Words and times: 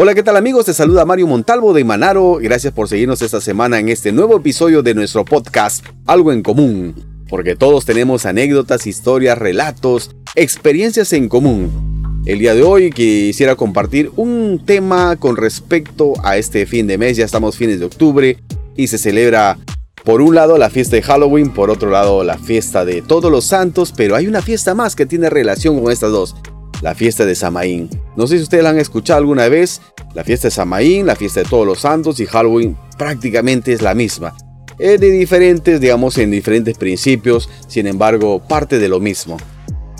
Hola, 0.00 0.14
¿qué 0.14 0.22
tal 0.22 0.36
amigos? 0.36 0.64
Te 0.64 0.74
saluda 0.74 1.04
Mario 1.04 1.26
Montalvo 1.26 1.72
de 1.72 1.82
Manaro. 1.82 2.38
Gracias 2.40 2.72
por 2.72 2.88
seguirnos 2.88 3.20
esta 3.20 3.40
semana 3.40 3.80
en 3.80 3.88
este 3.88 4.12
nuevo 4.12 4.36
episodio 4.36 4.80
de 4.84 4.94
nuestro 4.94 5.24
podcast 5.24 5.84
Algo 6.06 6.30
en 6.30 6.44
Común. 6.44 6.94
Porque 7.28 7.56
todos 7.56 7.84
tenemos 7.84 8.24
anécdotas, 8.24 8.86
historias, 8.86 9.36
relatos, 9.36 10.14
experiencias 10.36 11.12
en 11.12 11.28
común. 11.28 12.22
El 12.26 12.38
día 12.38 12.54
de 12.54 12.62
hoy 12.62 12.90
quisiera 12.90 13.56
compartir 13.56 14.12
un 14.14 14.62
tema 14.64 15.16
con 15.16 15.36
respecto 15.36 16.12
a 16.22 16.36
este 16.36 16.64
fin 16.64 16.86
de 16.86 16.96
mes. 16.96 17.16
Ya 17.16 17.24
estamos 17.24 17.56
fines 17.56 17.80
de 17.80 17.86
octubre 17.86 18.38
y 18.76 18.86
se 18.86 18.98
celebra 18.98 19.58
por 20.04 20.22
un 20.22 20.36
lado 20.36 20.58
la 20.58 20.70
fiesta 20.70 20.94
de 20.94 21.02
Halloween, 21.02 21.52
por 21.52 21.70
otro 21.70 21.90
lado 21.90 22.22
la 22.22 22.38
fiesta 22.38 22.84
de 22.84 23.02
todos 23.02 23.32
los 23.32 23.46
santos, 23.46 23.92
pero 23.96 24.14
hay 24.14 24.28
una 24.28 24.42
fiesta 24.42 24.76
más 24.76 24.94
que 24.94 25.06
tiene 25.06 25.28
relación 25.28 25.82
con 25.82 25.90
estas 25.90 26.12
dos 26.12 26.36
la 26.80 26.94
fiesta 26.94 27.26
de 27.26 27.34
Samaín. 27.34 27.88
No 28.16 28.26
sé 28.26 28.36
si 28.36 28.42
ustedes 28.42 28.64
la 28.64 28.70
han 28.70 28.78
escuchado 28.78 29.18
alguna 29.18 29.48
vez, 29.48 29.80
la 30.14 30.24
fiesta 30.24 30.48
de 30.48 30.52
Samaín, 30.52 31.06
la 31.06 31.16
fiesta 31.16 31.40
de 31.40 31.48
todos 31.48 31.66
los 31.66 31.80
santos 31.80 32.20
y 32.20 32.26
Halloween 32.26 32.76
prácticamente 32.96 33.72
es 33.72 33.82
la 33.82 33.94
misma. 33.94 34.34
Es 34.78 35.00
de 35.00 35.10
diferentes, 35.10 35.80
digamos, 35.80 36.18
en 36.18 36.30
diferentes 36.30 36.78
principios, 36.78 37.48
sin 37.66 37.86
embargo, 37.86 38.40
parte 38.40 38.78
de 38.78 38.88
lo 38.88 39.00
mismo. 39.00 39.36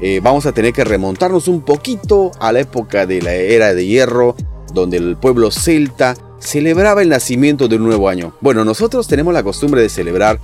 Eh, 0.00 0.20
vamos 0.22 0.46
a 0.46 0.52
tener 0.52 0.72
que 0.72 0.84
remontarnos 0.84 1.48
un 1.48 1.62
poquito 1.62 2.30
a 2.38 2.52
la 2.52 2.60
época 2.60 3.04
de 3.04 3.20
la 3.20 3.34
era 3.34 3.74
de 3.74 3.84
hierro, 3.84 4.36
donde 4.72 4.98
el 4.98 5.16
pueblo 5.16 5.50
celta 5.50 6.14
celebraba 6.38 7.02
el 7.02 7.08
nacimiento 7.08 7.66
de 7.66 7.76
un 7.76 7.84
nuevo 7.84 8.08
año. 8.08 8.34
Bueno, 8.40 8.64
nosotros 8.64 9.08
tenemos 9.08 9.34
la 9.34 9.42
costumbre 9.42 9.82
de 9.82 9.88
celebrar 9.88 10.38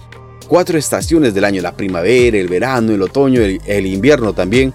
cuatro 0.48 0.76
estaciones 0.76 1.32
del 1.34 1.44
año, 1.44 1.62
la 1.62 1.76
primavera, 1.76 2.36
el 2.36 2.48
verano, 2.48 2.92
el 2.92 3.02
otoño, 3.02 3.40
el 3.40 3.86
invierno 3.86 4.32
también, 4.32 4.74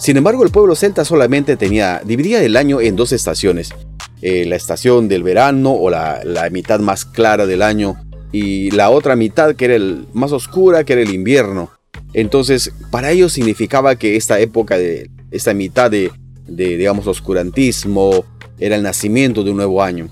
sin 0.00 0.16
embargo, 0.16 0.44
el 0.44 0.50
pueblo 0.50 0.74
celta 0.74 1.04
solamente 1.04 1.58
tenía, 1.58 2.00
dividía 2.02 2.42
el 2.42 2.56
año 2.56 2.80
en 2.80 2.96
dos 2.96 3.12
estaciones. 3.12 3.74
Eh, 4.22 4.46
la 4.46 4.56
estación 4.56 5.08
del 5.08 5.22
verano 5.22 5.72
o 5.72 5.90
la, 5.90 6.22
mitad 6.50 6.80
más 6.80 7.04
clara 7.04 7.44
del 7.44 7.60
año 7.60 7.96
y 8.32 8.70
la 8.70 8.88
otra 8.88 9.14
mitad 9.14 9.54
que 9.54 9.66
era 9.66 9.74
el 9.74 10.06
más 10.14 10.32
oscura, 10.32 10.84
que 10.84 10.94
era 10.94 11.02
el 11.02 11.12
invierno. 11.12 11.70
Entonces, 12.14 12.72
para 12.90 13.10
ellos 13.10 13.34
significaba 13.34 13.96
que 13.96 14.16
esta 14.16 14.40
época 14.40 14.78
de 14.78 15.10
esta 15.30 15.52
mitad 15.52 15.90
de, 15.90 16.10
de, 16.46 16.78
digamos, 16.78 17.06
oscurantismo 17.06 18.24
era 18.58 18.76
el 18.76 18.82
nacimiento 18.82 19.44
de 19.44 19.50
un 19.50 19.58
nuevo 19.58 19.82
año. 19.82 20.08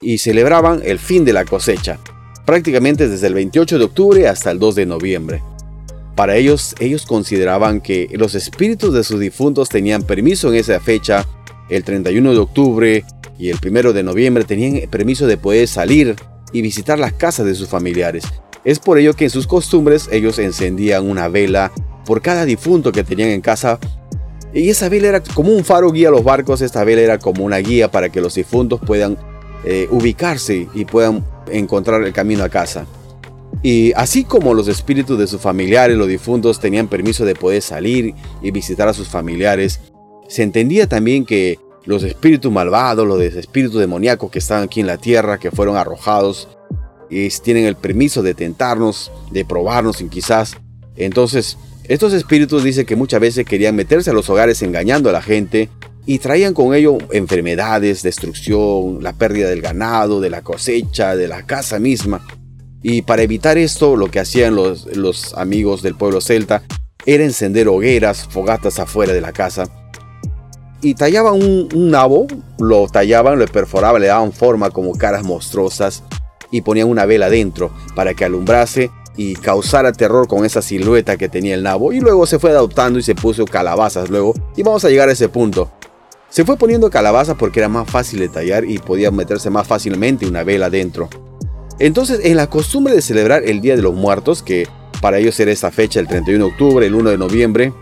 Y 0.00 0.18
celebraban 0.18 0.82
el 0.84 1.00
fin 1.00 1.24
de 1.24 1.32
la 1.32 1.44
cosecha, 1.44 1.98
prácticamente 2.46 3.08
desde 3.08 3.26
el 3.26 3.34
28 3.34 3.76
de 3.76 3.84
octubre 3.84 4.28
hasta 4.28 4.52
el 4.52 4.60
2 4.60 4.76
de 4.76 4.86
noviembre. 4.86 5.42
Para 6.14 6.36
ellos, 6.36 6.74
ellos 6.78 7.06
consideraban 7.06 7.80
que 7.80 8.08
los 8.12 8.34
espíritus 8.34 8.94
de 8.94 9.02
sus 9.02 9.18
difuntos 9.18 9.68
tenían 9.68 10.02
permiso 10.02 10.48
en 10.48 10.56
esa 10.56 10.78
fecha, 10.78 11.26
el 11.68 11.82
31 11.82 12.32
de 12.32 12.38
octubre 12.38 13.04
y 13.38 13.48
el 13.50 13.58
1 13.64 13.92
de 13.92 14.02
noviembre 14.02 14.44
tenían 14.44 14.88
permiso 14.88 15.26
de 15.26 15.36
poder 15.36 15.66
salir 15.66 16.14
y 16.52 16.62
visitar 16.62 16.98
las 16.98 17.12
casas 17.12 17.46
de 17.46 17.54
sus 17.54 17.68
familiares. 17.68 18.24
Es 18.64 18.78
por 18.78 18.98
ello 18.98 19.14
que 19.14 19.24
en 19.24 19.30
sus 19.30 19.46
costumbres 19.46 20.08
ellos 20.12 20.38
encendían 20.38 21.08
una 21.08 21.28
vela 21.28 21.72
por 22.06 22.22
cada 22.22 22.44
difunto 22.44 22.92
que 22.92 23.02
tenían 23.02 23.30
en 23.30 23.40
casa 23.40 23.78
y 24.52 24.70
esa 24.70 24.88
vela 24.88 25.08
era 25.08 25.20
como 25.20 25.50
un 25.50 25.64
faro 25.64 25.90
guía 25.90 26.08
a 26.08 26.12
los 26.12 26.22
barcos, 26.22 26.60
esta 26.60 26.84
vela 26.84 27.02
era 27.02 27.18
como 27.18 27.44
una 27.44 27.56
guía 27.58 27.90
para 27.90 28.10
que 28.10 28.20
los 28.20 28.36
difuntos 28.36 28.80
puedan 28.80 29.18
eh, 29.64 29.88
ubicarse 29.90 30.68
y 30.74 30.84
puedan 30.84 31.24
encontrar 31.50 32.02
el 32.04 32.12
camino 32.12 32.44
a 32.44 32.48
casa. 32.48 32.86
Y 33.64 33.94
así 33.96 34.24
como 34.24 34.52
los 34.52 34.68
espíritus 34.68 35.18
de 35.18 35.26
sus 35.26 35.40
familiares, 35.40 35.96
los 35.96 36.06
difuntos, 36.06 36.60
tenían 36.60 36.86
permiso 36.86 37.24
de 37.24 37.34
poder 37.34 37.62
salir 37.62 38.14
y 38.42 38.50
visitar 38.50 38.88
a 38.88 38.92
sus 38.92 39.08
familiares, 39.08 39.80
se 40.28 40.42
entendía 40.42 40.86
también 40.86 41.24
que 41.24 41.58
los 41.86 42.02
espíritus 42.02 42.52
malvados, 42.52 43.06
los 43.06 43.18
espíritus 43.22 43.80
demoníacos 43.80 44.30
que 44.30 44.38
están 44.38 44.64
aquí 44.64 44.80
en 44.80 44.86
la 44.86 44.98
tierra, 44.98 45.38
que 45.38 45.50
fueron 45.50 45.78
arrojados, 45.78 46.46
tienen 47.42 47.64
el 47.64 47.74
permiso 47.74 48.22
de 48.22 48.34
tentarnos, 48.34 49.10
de 49.30 49.46
probarnos 49.46 50.02
y 50.02 50.08
quizás. 50.08 50.58
Entonces, 50.96 51.56
estos 51.84 52.12
espíritus 52.12 52.64
dicen 52.64 52.84
que 52.84 52.96
muchas 52.96 53.20
veces 53.20 53.46
querían 53.46 53.76
meterse 53.76 54.10
a 54.10 54.12
los 54.12 54.28
hogares 54.28 54.60
engañando 54.60 55.08
a 55.08 55.12
la 55.12 55.22
gente 55.22 55.70
y 56.04 56.18
traían 56.18 56.52
con 56.52 56.74
ello 56.74 56.98
enfermedades, 57.12 58.02
destrucción, 58.02 59.02
la 59.02 59.14
pérdida 59.14 59.48
del 59.48 59.62
ganado, 59.62 60.20
de 60.20 60.28
la 60.28 60.42
cosecha, 60.42 61.16
de 61.16 61.28
la 61.28 61.46
casa 61.46 61.78
misma. 61.78 62.26
Y 62.86 63.00
para 63.00 63.22
evitar 63.22 63.56
esto, 63.56 63.96
lo 63.96 64.10
que 64.10 64.20
hacían 64.20 64.54
los, 64.54 65.32
amigos 65.38 65.80
del 65.80 65.94
pueblo 65.94 66.20
celta 66.20 66.62
era 67.06 67.24
encender 67.24 67.66
hogueras, 67.66 68.28
fogatas 68.28 68.78
afuera 68.78 69.14
de 69.14 69.22
la 69.22 69.32
casa. 69.32 69.64
Y 70.82 70.92
tallaban 70.92 71.42
un, 71.42 71.90
nabo, 71.90 72.26
lo 72.58 72.86
tallaban, 72.88 73.38
lo 73.38 73.46
perforaban, 73.46 74.02
le 74.02 74.08
daban 74.08 74.34
forma 74.34 74.68
como 74.68 74.92
caras 74.92 75.24
monstruosas 75.24 76.02
y 76.50 76.60
ponían 76.60 76.90
una 76.90 77.06
vela 77.06 77.30
dentro 77.30 77.72
para 77.96 78.12
que 78.12 78.26
alumbrase 78.26 78.90
y 79.16 79.32
causara 79.36 79.92
terror 79.92 80.28
con 80.28 80.44
esa 80.44 80.60
silueta 80.60 81.16
que 81.16 81.30
tenía 81.30 81.54
el 81.54 81.62
nabo. 81.62 81.94
Y 81.94 82.00
luego 82.00 82.26
se 82.26 82.38
fue 82.38 82.50
adoptando 82.50 82.98
y 82.98 83.02
se 83.02 83.14
puso 83.14 83.46
calabazas 83.46 84.10
luego. 84.10 84.34
Y 84.56 84.62
vamos 84.62 84.84
a 84.84 84.90
llegar 84.90 85.08
a 85.08 85.12
ese 85.12 85.30
punto. 85.30 85.70
Se 86.28 86.44
fue 86.44 86.58
poniendo 86.58 86.90
calabazas 86.90 87.36
porque 87.38 87.60
era 87.60 87.70
más 87.70 87.88
fácil 87.88 88.20
de 88.20 88.28
tallar 88.28 88.66
y 88.66 88.76
podía 88.76 89.10
meterse 89.10 89.48
más 89.48 89.66
fácilmente 89.66 90.26
una 90.26 90.44
vela 90.44 90.68
dentro. 90.68 91.08
Entonces, 91.78 92.20
en 92.24 92.36
la 92.36 92.48
costumbre 92.48 92.94
de 92.94 93.02
celebrar 93.02 93.42
el 93.44 93.60
Día 93.60 93.76
de 93.76 93.82
los 93.82 93.94
Muertos, 93.94 94.42
que 94.42 94.68
para 95.00 95.18
ellos 95.18 95.38
era 95.40 95.50
esta 95.50 95.70
fecha, 95.70 96.00
el 96.00 96.06
31 96.06 96.44
de 96.44 96.50
octubre, 96.50 96.86
el 96.86 96.94
1 96.94 97.10
de 97.10 97.18
noviembre, 97.18 97.72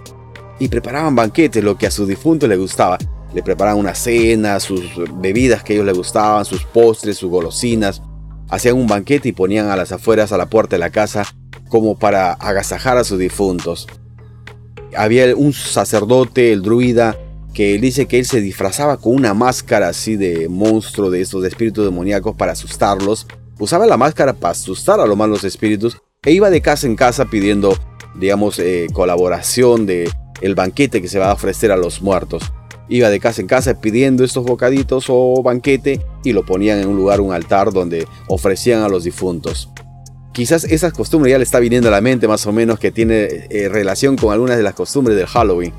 y 0.59 0.69
preparaban 0.69 1.15
banquetes, 1.15 1.63
lo 1.63 1.77
que 1.77 1.87
a 1.87 1.91
sus 1.91 2.09
difuntos 2.09 2.49
les 2.49 2.59
gustaba. 2.59 2.99
Le 3.35 3.43
preparaban 3.43 3.79
una 3.79 3.95
cena, 3.95 4.61
sus 4.61 4.83
bebidas 5.21 5.63
que 5.63 5.73
a 5.73 5.77
ellos 5.77 5.87
les 5.87 5.97
gustaban, 5.97 6.45
sus 6.45 6.65
postres, 6.65 7.19
sus 7.19 7.31
golosinas. 7.31 8.03
Hacían 8.49 8.77
un 8.77 8.87
banquete 8.87 9.29
y 9.29 9.33
ponían 9.33 9.69
a 9.69 9.77
las 9.77 9.93
afueras 9.93 10.33
a 10.33 10.37
la 10.37 10.47
puerta 10.47 10.77
de 10.77 10.81
la 10.81 10.91
casa 10.91 11.25
como 11.69 11.99
para 11.99 12.33
agasajar 12.33 12.99
a 12.99 13.05
sus 13.05 13.19
difuntos. 13.19 13.87
Había 14.97 15.35
un 15.35 15.53
sacerdote, 15.53 16.53
el 16.53 16.63
druida, 16.63 17.17
que 17.55 17.79
dice 17.79 18.07
que 18.07 18.19
él 18.19 18.27
se 18.27 18.41
disfrazaba 18.41 18.99
con 18.99 19.15
una 19.15 19.33
máscara 19.33 19.89
así 19.89 20.17
de 20.17 20.49
monstruo 20.49 21.11
de 21.11 21.23
estos 21.23 21.45
espíritus 21.45 21.85
demoníacos 21.85 22.35
para 22.37 22.53
asustarlos 22.53 23.27
usaba 23.63 23.87
la 23.87 23.97
máscara 23.97 24.33
para 24.33 24.51
asustar 24.51 24.99
a 24.99 25.07
los 25.07 25.17
malos 25.17 25.45
espíritus 25.45 25.97
e 26.25 26.33
iba 26.33 26.51
de 26.51 26.61
casa 26.61 26.89
en 26.89 26.97
casa 26.97 27.27
pidiendo, 27.27 27.77
digamos, 28.17 28.59
eh, 28.59 28.89
colaboración 28.93 29.87
de 29.87 30.11
el 30.41 30.57
banquete 30.57 31.01
que 31.01 31.07
se 31.07 31.21
va 31.21 31.31
a 31.31 31.35
ofrecer 31.35 31.71
a 31.71 31.77
los 31.77 32.03
muertos. 32.03 32.43
Iba 32.89 33.09
de 33.09 33.21
casa 33.21 33.41
en 33.41 33.47
casa 33.47 33.81
pidiendo 33.81 34.25
estos 34.25 34.45
bocaditos 34.45 35.05
o 35.09 35.41
banquete 35.45 36.05
y 36.25 36.33
lo 36.33 36.45
ponían 36.45 36.81
en 36.81 36.89
un 36.89 36.97
lugar, 36.97 37.21
un 37.21 37.33
altar 37.33 37.73
donde 37.73 38.09
ofrecían 38.27 38.83
a 38.83 38.89
los 38.89 39.05
difuntos. 39.05 39.71
Quizás 40.33 40.65
esa 40.65 40.91
costumbre 40.91 41.31
ya 41.31 41.39
le 41.39 41.45
está 41.45 41.61
viniendo 41.61 41.89
a 41.89 41.93
la 41.93 42.01
mente 42.01 42.27
más 42.27 42.45
o 42.47 42.53
menos 42.53 42.81
que 42.81 42.91
tiene 42.91 43.47
eh, 43.49 43.69
relación 43.69 44.17
con 44.17 44.33
algunas 44.33 44.57
de 44.57 44.65
las 44.65 44.75
costumbres 44.75 45.17
del 45.17 45.27
Halloween. 45.27 45.73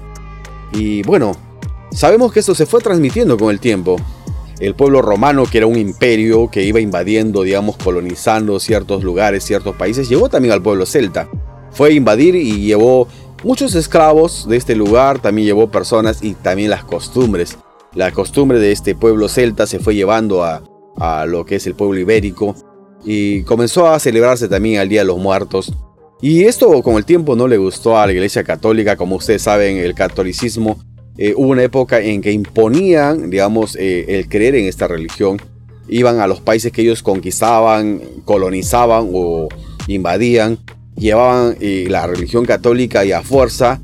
Y 0.71 1.01
bueno, 1.03 1.35
sabemos 1.91 2.31
que 2.31 2.39
esto 2.39 2.55
se 2.55 2.65
fue 2.65 2.79
transmitiendo 2.79 3.37
con 3.37 3.51
el 3.51 3.59
tiempo 3.59 3.97
el 4.63 4.75
pueblo 4.75 5.01
romano, 5.01 5.43
que 5.45 5.57
era 5.57 5.67
un 5.67 5.77
imperio 5.77 6.49
que 6.49 6.63
iba 6.63 6.79
invadiendo, 6.79 7.43
digamos, 7.43 7.75
colonizando 7.75 8.59
ciertos 8.59 9.03
lugares, 9.03 9.43
ciertos 9.43 9.75
países, 9.75 10.07
llegó 10.07 10.29
también 10.29 10.53
al 10.53 10.61
pueblo 10.61 10.85
celta. 10.85 11.29
Fue 11.71 11.89
a 11.89 11.91
invadir 11.91 12.35
y 12.35 12.61
llevó 12.61 13.07
muchos 13.43 13.75
esclavos 13.75 14.47
de 14.47 14.55
este 14.55 14.75
lugar, 14.75 15.19
también 15.19 15.47
llevó 15.47 15.69
personas 15.69 16.23
y 16.23 16.33
también 16.33 16.69
las 16.69 16.85
costumbres. 16.85 17.57
La 17.93 18.11
costumbre 18.11 18.57
de 18.57 18.71
este 18.71 18.95
pueblo 18.95 19.27
celta 19.27 19.67
se 19.67 19.79
fue 19.79 19.95
llevando 19.95 20.43
a, 20.43 20.63
a 20.95 21.25
lo 21.25 21.45
que 21.45 21.55
es 21.55 21.67
el 21.67 21.75
pueblo 21.75 21.99
ibérico 21.99 22.55
y 23.03 23.43
comenzó 23.43 23.87
a 23.89 23.99
celebrarse 23.99 24.47
también 24.47 24.79
el 24.79 24.87
Día 24.87 25.01
de 25.01 25.07
los 25.07 25.17
Muertos. 25.17 25.73
Y 26.21 26.45
esto 26.45 26.81
con 26.83 26.95
el 26.95 27.03
tiempo 27.03 27.35
no 27.35 27.49
le 27.49 27.57
gustó 27.57 27.99
a 27.99 28.05
la 28.05 28.13
Iglesia 28.13 28.45
Católica, 28.45 28.95
como 28.95 29.17
ustedes 29.17 29.41
saben, 29.41 29.75
el 29.75 29.93
catolicismo 29.93 30.79
eh, 31.17 31.33
hubo 31.35 31.49
una 31.49 31.63
época 31.63 31.99
en 31.99 32.21
que 32.21 32.31
imponían, 32.31 33.29
digamos, 33.29 33.75
eh, 33.75 34.05
el 34.07 34.27
creer 34.27 34.55
en 34.55 34.65
esta 34.65 34.87
religión. 34.87 35.39
Iban 35.87 36.19
a 36.19 36.27
los 36.27 36.41
países 36.41 36.71
que 36.71 36.81
ellos 36.81 37.03
conquistaban, 37.03 38.01
colonizaban 38.25 39.09
o 39.13 39.47
invadían, 39.87 40.57
llevaban 40.95 41.55
eh, 41.59 41.85
la 41.87 42.07
religión 42.07 42.45
católica 42.45 43.05
y 43.05 43.11
a 43.11 43.21
fuerza 43.21 43.81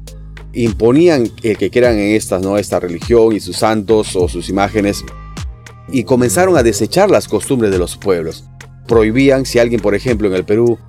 imponían 0.52 1.28
que 1.30 1.70
crean 1.70 2.00
en 2.00 2.16
esta, 2.16 2.40
¿no? 2.40 2.58
esta 2.58 2.80
religión 2.80 3.36
y 3.36 3.40
sus 3.40 3.58
santos 3.58 4.16
o 4.16 4.28
sus 4.28 4.50
imágenes 4.50 5.06
y 5.92 6.04
comenzaron 6.06 6.58
a 6.58 6.64
desechar 6.64 7.12
las 7.12 7.28
costumbres 7.28 7.72
de 7.72 7.78
los 7.78 7.98
pueblos. 7.98 8.46
Prohibían, 8.88 9.46
si 9.46 9.60
alguien, 9.60 9.80
por 9.80 9.94
ejemplo, 9.94 10.28
en 10.28 10.34
el 10.34 10.46
Perú 10.46 10.80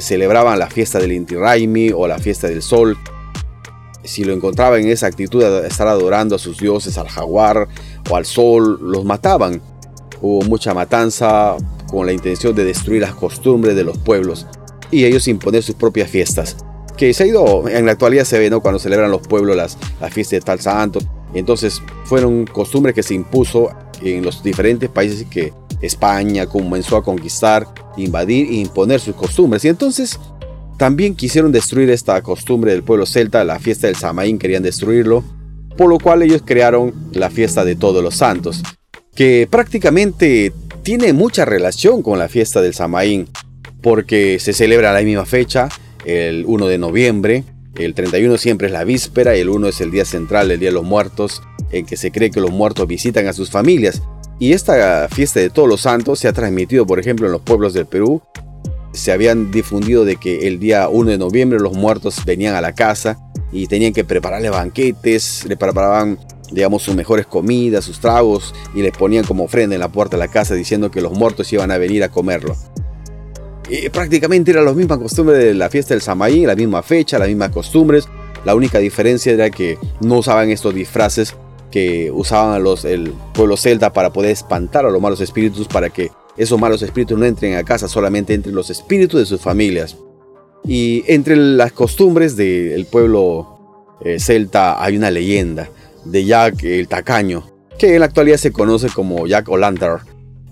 celebraban 0.00 0.58
la 0.58 0.68
fiesta 0.68 0.98
del 0.98 1.12
Inti 1.12 1.36
Raimi 1.36 1.90
o 1.94 2.08
la 2.08 2.18
fiesta 2.18 2.48
del 2.48 2.62
Sol, 2.62 2.96
si 4.06 4.24
lo 4.24 4.32
encontraba 4.32 4.78
en 4.78 4.88
esa 4.88 5.06
actitud 5.06 5.42
de 5.42 5.66
estar 5.66 5.88
adorando 5.88 6.36
a 6.36 6.38
sus 6.38 6.58
dioses, 6.58 6.98
al 6.98 7.08
jaguar 7.08 7.68
o 8.10 8.16
al 8.16 8.24
sol, 8.24 8.78
los 8.82 9.04
mataban. 9.04 9.60
Hubo 10.20 10.42
mucha 10.42 10.74
matanza 10.74 11.56
con 11.88 12.06
la 12.06 12.12
intención 12.12 12.54
de 12.54 12.64
destruir 12.64 13.02
las 13.02 13.14
costumbres 13.14 13.76
de 13.76 13.84
los 13.84 13.98
pueblos 13.98 14.46
y 14.90 15.04
ellos 15.04 15.28
imponer 15.28 15.62
sus 15.62 15.74
propias 15.74 16.10
fiestas. 16.10 16.56
Que 16.96 17.12
se 17.12 17.24
ha 17.24 17.26
ido, 17.26 17.68
en 17.68 17.84
la 17.84 17.92
actualidad 17.92 18.24
se 18.24 18.38
ve, 18.38 18.48
¿no? 18.48 18.60
Cuando 18.60 18.78
celebran 18.78 19.10
los 19.10 19.20
pueblos 19.20 19.56
las, 19.56 19.76
fiestas 20.10 20.30
de 20.30 20.40
tal 20.40 20.60
santo. 20.60 21.00
Entonces 21.34 21.82
fueron 22.04 22.46
costumbres 22.46 22.94
que 22.94 23.02
se 23.02 23.14
impuso 23.14 23.70
en 24.00 24.24
los 24.24 24.42
diferentes 24.42 24.88
países 24.88 25.26
que 25.28 25.52
España 25.82 26.46
comenzó 26.46 26.96
a 26.96 27.04
conquistar, 27.04 27.66
invadir 27.98 28.46
e 28.46 28.54
imponer 28.54 29.00
sus 29.00 29.14
costumbres. 29.14 29.64
Y 29.66 29.68
entonces 29.68 30.18
también 30.78 31.14
quisieron 31.14 31.52
destruir 31.52 31.90
esta 31.90 32.20
costumbre 32.22 32.72
del 32.72 32.82
pueblo 32.82 33.06
celta, 33.06 33.44
la 33.44 33.58
fiesta 33.58 33.86
del 33.86 33.96
Samaín 33.96 34.38
querían 34.38 34.62
destruirlo, 34.62 35.24
por 35.76 35.88
lo 35.88 35.98
cual 35.98 36.22
ellos 36.22 36.42
crearon 36.44 36.94
la 37.12 37.30
fiesta 37.30 37.64
de 37.64 37.76
todos 37.76 38.02
los 38.02 38.16
santos, 38.16 38.62
que 39.14 39.48
prácticamente 39.50 40.52
tiene 40.82 41.12
mucha 41.12 41.44
relación 41.44 42.02
con 42.02 42.18
la 42.18 42.28
fiesta 42.28 42.60
del 42.60 42.74
Samaín, 42.74 43.28
porque 43.82 44.38
se 44.38 44.52
celebra 44.52 44.92
la 44.92 45.02
misma 45.02 45.26
fecha, 45.26 45.68
el 46.04 46.44
1 46.46 46.66
de 46.66 46.78
noviembre, 46.78 47.44
el 47.76 47.94
31 47.94 48.38
siempre 48.38 48.68
es 48.68 48.72
la 48.72 48.84
víspera, 48.84 49.34
el 49.34 49.48
1 49.48 49.68
es 49.68 49.80
el 49.80 49.90
día 49.90 50.04
central, 50.04 50.50
el 50.50 50.60
Día 50.60 50.70
de 50.70 50.74
los 50.74 50.84
Muertos, 50.84 51.42
en 51.72 51.84
que 51.84 51.96
se 51.96 52.10
cree 52.10 52.30
que 52.30 52.40
los 52.40 52.50
muertos 52.50 52.86
visitan 52.86 53.26
a 53.26 53.32
sus 53.32 53.50
familias. 53.50 54.02
Y 54.38 54.52
esta 54.52 55.08
fiesta 55.08 55.40
de 55.40 55.50
todos 55.50 55.68
los 55.68 55.82
santos 55.82 56.18
se 56.18 56.28
ha 56.28 56.32
transmitido, 56.32 56.86
por 56.86 56.98
ejemplo, 56.98 57.26
en 57.26 57.32
los 57.32 57.42
pueblos 57.42 57.74
del 57.74 57.86
Perú. 57.86 58.22
Se 58.96 59.12
habían 59.12 59.50
difundido 59.50 60.04
de 60.04 60.16
que 60.16 60.48
el 60.48 60.58
día 60.58 60.88
1 60.88 61.10
de 61.10 61.18
noviembre 61.18 61.58
los 61.60 61.74
muertos 61.74 62.24
venían 62.24 62.54
a 62.54 62.60
la 62.60 62.74
casa 62.74 63.18
y 63.52 63.66
tenían 63.66 63.92
que 63.92 64.04
prepararle 64.04 64.50
banquetes, 64.50 65.44
le 65.46 65.56
preparaban, 65.56 66.18
digamos, 66.50 66.82
sus 66.82 66.94
mejores 66.94 67.26
comidas, 67.26 67.84
sus 67.84 68.00
tragos 68.00 68.54
y 68.74 68.82
les 68.82 68.96
ponían 68.96 69.24
como 69.24 69.44
ofrenda 69.44 69.74
en 69.74 69.80
la 69.80 69.88
puerta 69.88 70.16
de 70.16 70.20
la 70.20 70.28
casa 70.28 70.54
diciendo 70.54 70.90
que 70.90 71.00
los 71.00 71.12
muertos 71.12 71.52
iban 71.52 71.70
a 71.70 71.78
venir 71.78 72.02
a 72.04 72.08
comerlo. 72.08 72.56
Y 73.68 73.88
prácticamente 73.88 74.52
era 74.52 74.62
la 74.62 74.72
misma 74.72 74.98
costumbre 74.98 75.36
de 75.36 75.54
la 75.54 75.68
fiesta 75.68 75.94
del 75.94 76.00
Samaí, 76.00 76.46
la 76.46 76.54
misma 76.54 76.82
fecha, 76.82 77.18
las 77.18 77.28
mismas 77.28 77.50
costumbres. 77.50 78.08
La 78.44 78.54
única 78.54 78.78
diferencia 78.78 79.32
era 79.32 79.50
que 79.50 79.76
no 80.00 80.18
usaban 80.18 80.50
estos 80.50 80.74
disfraces 80.74 81.34
que 81.70 82.10
usaban 82.12 82.62
los, 82.62 82.84
el 82.84 83.12
pueblo 83.34 83.56
celta 83.56 83.92
para 83.92 84.12
poder 84.12 84.30
espantar 84.30 84.86
a 84.86 84.90
los 84.90 85.02
malos 85.02 85.20
espíritus 85.20 85.66
para 85.66 85.90
que 85.90 86.10
esos 86.36 86.60
malos 86.60 86.82
espíritus 86.82 87.18
no 87.18 87.24
entren 87.24 87.56
a 87.56 87.64
casa, 87.64 87.88
solamente 87.88 88.34
entren 88.34 88.54
los 88.54 88.70
espíritus 88.70 89.20
de 89.20 89.26
sus 89.26 89.40
familias. 89.40 89.96
Y 90.64 91.04
entre 91.06 91.36
las 91.36 91.72
costumbres 91.72 92.36
del 92.36 92.86
pueblo 92.86 93.96
eh, 94.04 94.18
celta 94.18 94.82
hay 94.82 94.96
una 94.96 95.10
leyenda 95.10 95.68
de 96.04 96.24
Jack 96.24 96.64
el 96.64 96.88
Tacaño, 96.88 97.44
que 97.78 97.94
en 97.94 98.00
la 98.00 98.06
actualidad 98.06 98.36
se 98.36 98.52
conoce 98.52 98.88
como 98.88 99.26
Jack 99.26 99.48
O'Lantern 99.48 100.00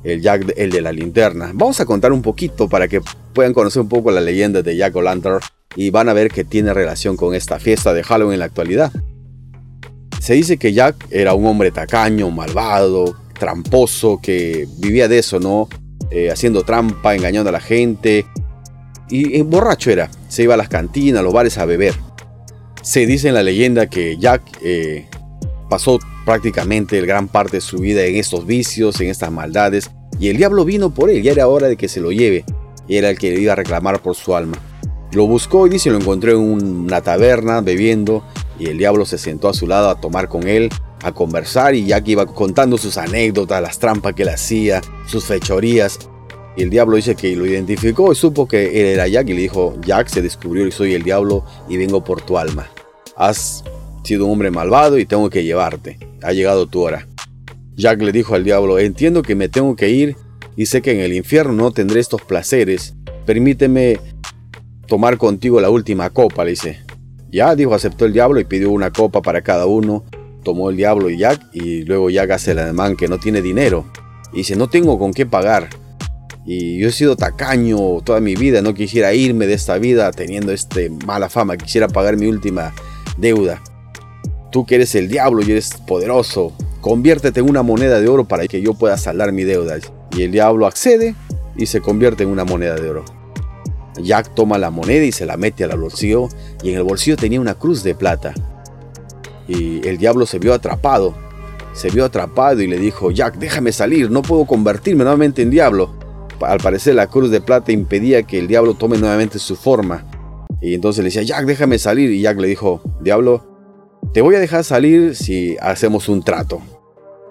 el 0.04 0.20
Jack, 0.20 0.52
el 0.56 0.70
de 0.70 0.82
la 0.82 0.92
linterna. 0.92 1.50
Vamos 1.54 1.81
a 1.81 1.86
contar 1.86 2.12
un 2.12 2.22
poquito 2.22 2.69
para 2.69 2.86
que 2.88 3.00
puedan 3.32 3.54
conocer 3.54 3.82
un 3.82 3.88
poco 3.88 4.10
la 4.10 4.20
leyenda 4.20 4.62
de 4.62 4.76
Jack 4.76 4.94
O'Lantern 4.94 5.40
y 5.75 5.90
van 5.90 6.08
a 6.08 6.12
ver 6.12 6.31
que 6.31 6.44
tiene 6.44 6.72
relación 6.72 7.16
con 7.16 7.34
esta 7.34 7.58
fiesta 7.58 7.92
de 7.94 8.04
Halloween 8.04 8.34
en 8.34 8.40
la 8.40 8.44
actualidad. 8.44 8.92
Se 10.20 10.34
dice 10.34 10.56
que 10.58 10.72
Jack 10.72 11.06
era 11.10 11.34
un 11.34 11.46
hombre 11.46 11.70
tacaño, 11.70 12.31
malvado, 12.31 13.16
tramposo, 13.44 14.20
que 14.23 14.67
vivía 14.79 15.06
de 15.06 15.19
eso, 15.19 15.38
¿no? 15.38 15.69
Eh, 16.11 16.31
haciendo 16.31 16.62
trampa, 16.62 17.14
engañando 17.14 17.50
a 17.50 17.52
la 17.52 17.61
gente. 17.61 18.25
Y, 19.11 19.43
borracho 19.43 19.91
era. 19.91 20.11
Se 20.29 20.44
iba 20.44 20.55
a 20.55 20.56
las 20.56 20.70
cantinas, 20.70 21.20
a 21.20 21.23
los 21.23 21.35
bares 21.35 21.58
a 21.58 21.67
beber. 21.67 21.94
Se 22.81 23.05
dice 23.05 23.29
en 23.29 23.35
la 23.35 23.43
leyenda 23.43 23.87
que 23.91 24.17
Jack 24.17 24.43
eh, 24.62 25.08
pasó 25.69 25.99
prácticamente 26.25 26.99
gran 27.02 27.29
parte 27.29 27.58
de 27.58 27.61
su 27.61 27.79
vida 27.79 28.02
en 28.05 28.17
estos 28.17 28.46
vicios, 28.46 28.99
en 29.02 29.11
estas 29.11 29.31
maldades, 29.31 29.91
y 30.19 30.29
el 30.29 30.38
diablo 30.38 30.64
vino 30.64 30.94
por 30.94 31.11
él, 31.11 31.23
ya 31.23 31.32
era 31.32 31.49
hora 31.49 31.69
de 31.69 31.76
que 31.76 31.88
se 31.88 32.00
lo 32.00 32.12
lleve, 32.12 32.44
y 32.88 32.96
era 32.96 33.11
el 33.11 33.19
que 33.19 33.31
le 33.31 33.41
iba 33.41 33.52
a 33.52 33.56
reclamar 33.56 34.00
por 34.00 34.14
su 34.14 34.35
alma. 34.35 34.56
Lo 35.12 35.26
buscó 35.26 35.67
y 35.67 35.70
dice, 35.70 35.91
lo 35.91 35.99
encontró 35.99 36.32
en 36.32 36.38
una 36.38 37.02
taberna 37.02 37.61
bebiendo, 37.61 38.25
y 38.58 38.69
el 38.69 38.79
diablo 38.79 39.05
se 39.05 39.19
sentó 39.19 39.49
a 39.50 39.55
su 39.55 39.67
lado 39.67 39.91
a 39.91 40.00
tomar 40.00 40.29
con 40.29 40.49
él, 40.49 40.70
a 41.05 41.12
conversar, 41.12 41.75
y 41.75 41.87
Jack 41.87 42.09
iba 42.09 42.27
contando 42.27 42.79
sus 42.79 42.97
anécdotas, 42.97 43.62
las 43.62 43.79
trampas 43.79 44.15
que 44.15 44.23
él 44.23 44.31
hacía, 44.31 44.81
sus 45.06 45.25
fechorías. 45.25 45.99
Y 46.56 46.62
el 46.62 46.71
diablo 46.71 46.97
dice 46.97 47.15
que 47.15 47.35
lo 47.35 47.47
identificó 47.47 48.12
y 48.12 48.15
supo 48.15 48.47
que 48.47 48.81
él 48.81 48.87
era 48.87 49.09
Jack 49.09 49.29
y 49.29 49.35
le 49.35 49.41
dijo, 49.43 49.75
Jack 49.85 50.09
se 50.09 50.23
descubrió 50.23 50.67
y 50.67 50.73
soy 50.73 50.95
el 50.95 51.03
diablo 51.03 51.45
y 51.69 51.77
vengo 51.77 52.05
por 52.05 52.23
tu 52.23 52.39
alma. 52.39 52.71
Has 53.17 53.65
sido 54.05 54.27
un 54.27 54.33
hombre 54.33 54.51
malvado 54.51 54.99
y 54.99 55.06
tengo 55.06 55.31
que 55.31 55.43
llevarte 55.43 55.99
ha 56.25 56.33
llegado 56.33 56.67
tu 56.67 56.81
hora. 56.81 57.06
Jack 57.77 58.01
le 58.01 58.11
dijo 58.11 58.35
al 58.35 58.45
diablo, 58.45 58.79
entiendo 58.79 59.23
que 59.23 59.35
me 59.35 59.49
tengo 59.49 59.77
que 59.77 59.91
ir 59.91 60.17
y 60.56 60.67
sé 60.67 60.81
que 60.81 60.93
en 60.93 61.01
el 61.01 61.12
infierno 61.12 61.53
no 61.53 61.71
tendré 61.71 62.01
estos 62.01 62.23
placeres. 62.23 62.95
Permíteme 63.27 64.01
tomar 64.87 65.19
contigo 65.19 65.61
la 65.61 65.71
última 65.71 66.11
copa, 66.11 66.45
le 66.45 66.53
dice. 66.53 66.81
Ya, 67.31 67.55
dijo, 67.55 67.75
aceptó 67.75 68.06
el 68.06 68.12
diablo 68.12 68.41
y 68.41 68.45
pidió 68.45 68.71
una 68.71 68.91
copa 68.91 69.21
para 69.21 69.43
cada 69.43 69.67
uno. 69.67 70.05
Tomó 70.44 70.70
el 70.70 70.76
diablo 70.76 71.11
y 71.11 71.19
Jack 71.19 71.41
y 71.52 71.82
luego 71.82 72.11
Jack 72.11 72.31
hace 72.31 72.52
el 72.52 72.58
ademán 72.58 72.96
que 72.96 73.08
no 73.08 73.19
tiene 73.19 73.43
dinero. 73.43 73.87
Y 74.32 74.38
dice, 74.38 74.56
no 74.56 74.69
tengo 74.69 74.99
con 74.99 75.12
qué 75.12 75.26
pagar. 75.26 75.69
Y 76.46 76.79
yo 76.79 76.88
he 76.88 76.93
sido 76.93 77.17
tacaño 77.17 78.00
toda 78.02 78.20
mi 78.20 78.37
vida, 78.37 78.61
no 78.61 78.75
quisiera 78.75 79.14
irme 79.14 79.46
de 79.46 79.55
esta 79.55 79.79
vida 79.79 80.11
teniendo 80.12 80.52
este 80.52 80.91
mala 80.91 81.31
fama, 81.31 81.56
quisiera 81.56 81.88
pagar 81.88 82.19
mi 82.19 82.26
última 82.26 82.75
deuda. 83.17 83.62
Tú 84.52 84.67
que 84.67 84.75
eres 84.75 84.94
el 84.94 85.08
diablo 85.08 85.43
y 85.43 85.50
eres 85.50 85.70
poderoso, 85.87 86.52
conviértete 86.82 87.41
en 87.41 87.49
una 87.49 87.62
moneda 87.62 87.99
de 87.99 88.08
oro 88.08 88.29
para 88.29 88.46
que 88.46 88.61
yo 88.61 88.75
pueda 88.75 88.99
saldar 88.99 89.32
mi 89.32 89.44
deuda. 89.44 89.79
Y 90.14 90.23
el 90.23 90.32
diablo 90.32 90.67
accede 90.67 91.14
y 91.56 91.67
se 91.67 91.81
convierte 91.81 92.25
en 92.25 92.29
una 92.29 92.44
moneda 92.44 92.75
de 92.75 92.91
oro. 92.91 93.05
Jack 94.02 94.35
toma 94.35 94.58
la 94.58 94.70
moneda 94.70 95.05
y 95.05 95.12
se 95.12 95.25
la 95.25 95.37
mete 95.37 95.64
al 95.64 95.79
bolsillo 95.79 96.29
y 96.62 96.70
en 96.70 96.76
el 96.76 96.82
bolsillo 96.82 97.17
tenía 97.17 97.41
una 97.41 97.55
cruz 97.55 97.82
de 97.82 97.94
plata. 97.94 98.35
Y 99.49 99.87
el 99.87 99.99
diablo 99.99 100.26
se 100.26 100.38
vio 100.38 100.55
atrapado. 100.55 101.14
Se 101.73 101.91
vio 101.91 102.05
atrapado 102.05 102.62
y 102.62 102.67
le 102.67 102.79
dijo, 102.79 103.11
Jack, 103.11 103.37
déjame 103.37 103.73
salir, 103.73 104.11
no 104.11 104.23
puedo 104.23 104.44
convertirme 104.44 105.05
nuevamente 105.05 105.43
en 105.43 105.50
diablo. 105.50 105.94
Al 106.41 106.58
parecer 106.58 106.94
la 106.94 107.08
cruz 107.08 107.31
de 107.31 107.41
plata 107.41 107.73
impedía 107.73 108.23
que 108.23 108.38
el 108.38 108.49
diablo 108.49 108.75
tome 108.75 108.99
nuevamente 108.99 109.38
su 109.38 109.56
forma. 109.56 110.06
Y 110.61 110.75
entonces 110.75 111.02
le 111.02 111.08
decía, 111.08 111.23
Jack, 111.23 111.46
déjame 111.46 111.79
salir. 111.79 112.11
Y 112.11 112.23
Jack 112.23 112.38
le 112.38 112.49
dijo, 112.49 112.81
diablo, 113.00 113.55
te 114.12 114.20
voy 114.20 114.35
a 114.37 114.41
dejar 114.41 114.64
salir 114.64 115.17
si 115.17 115.56
hacemos 115.61 116.08
un 116.08 116.23
trato. 116.23 116.62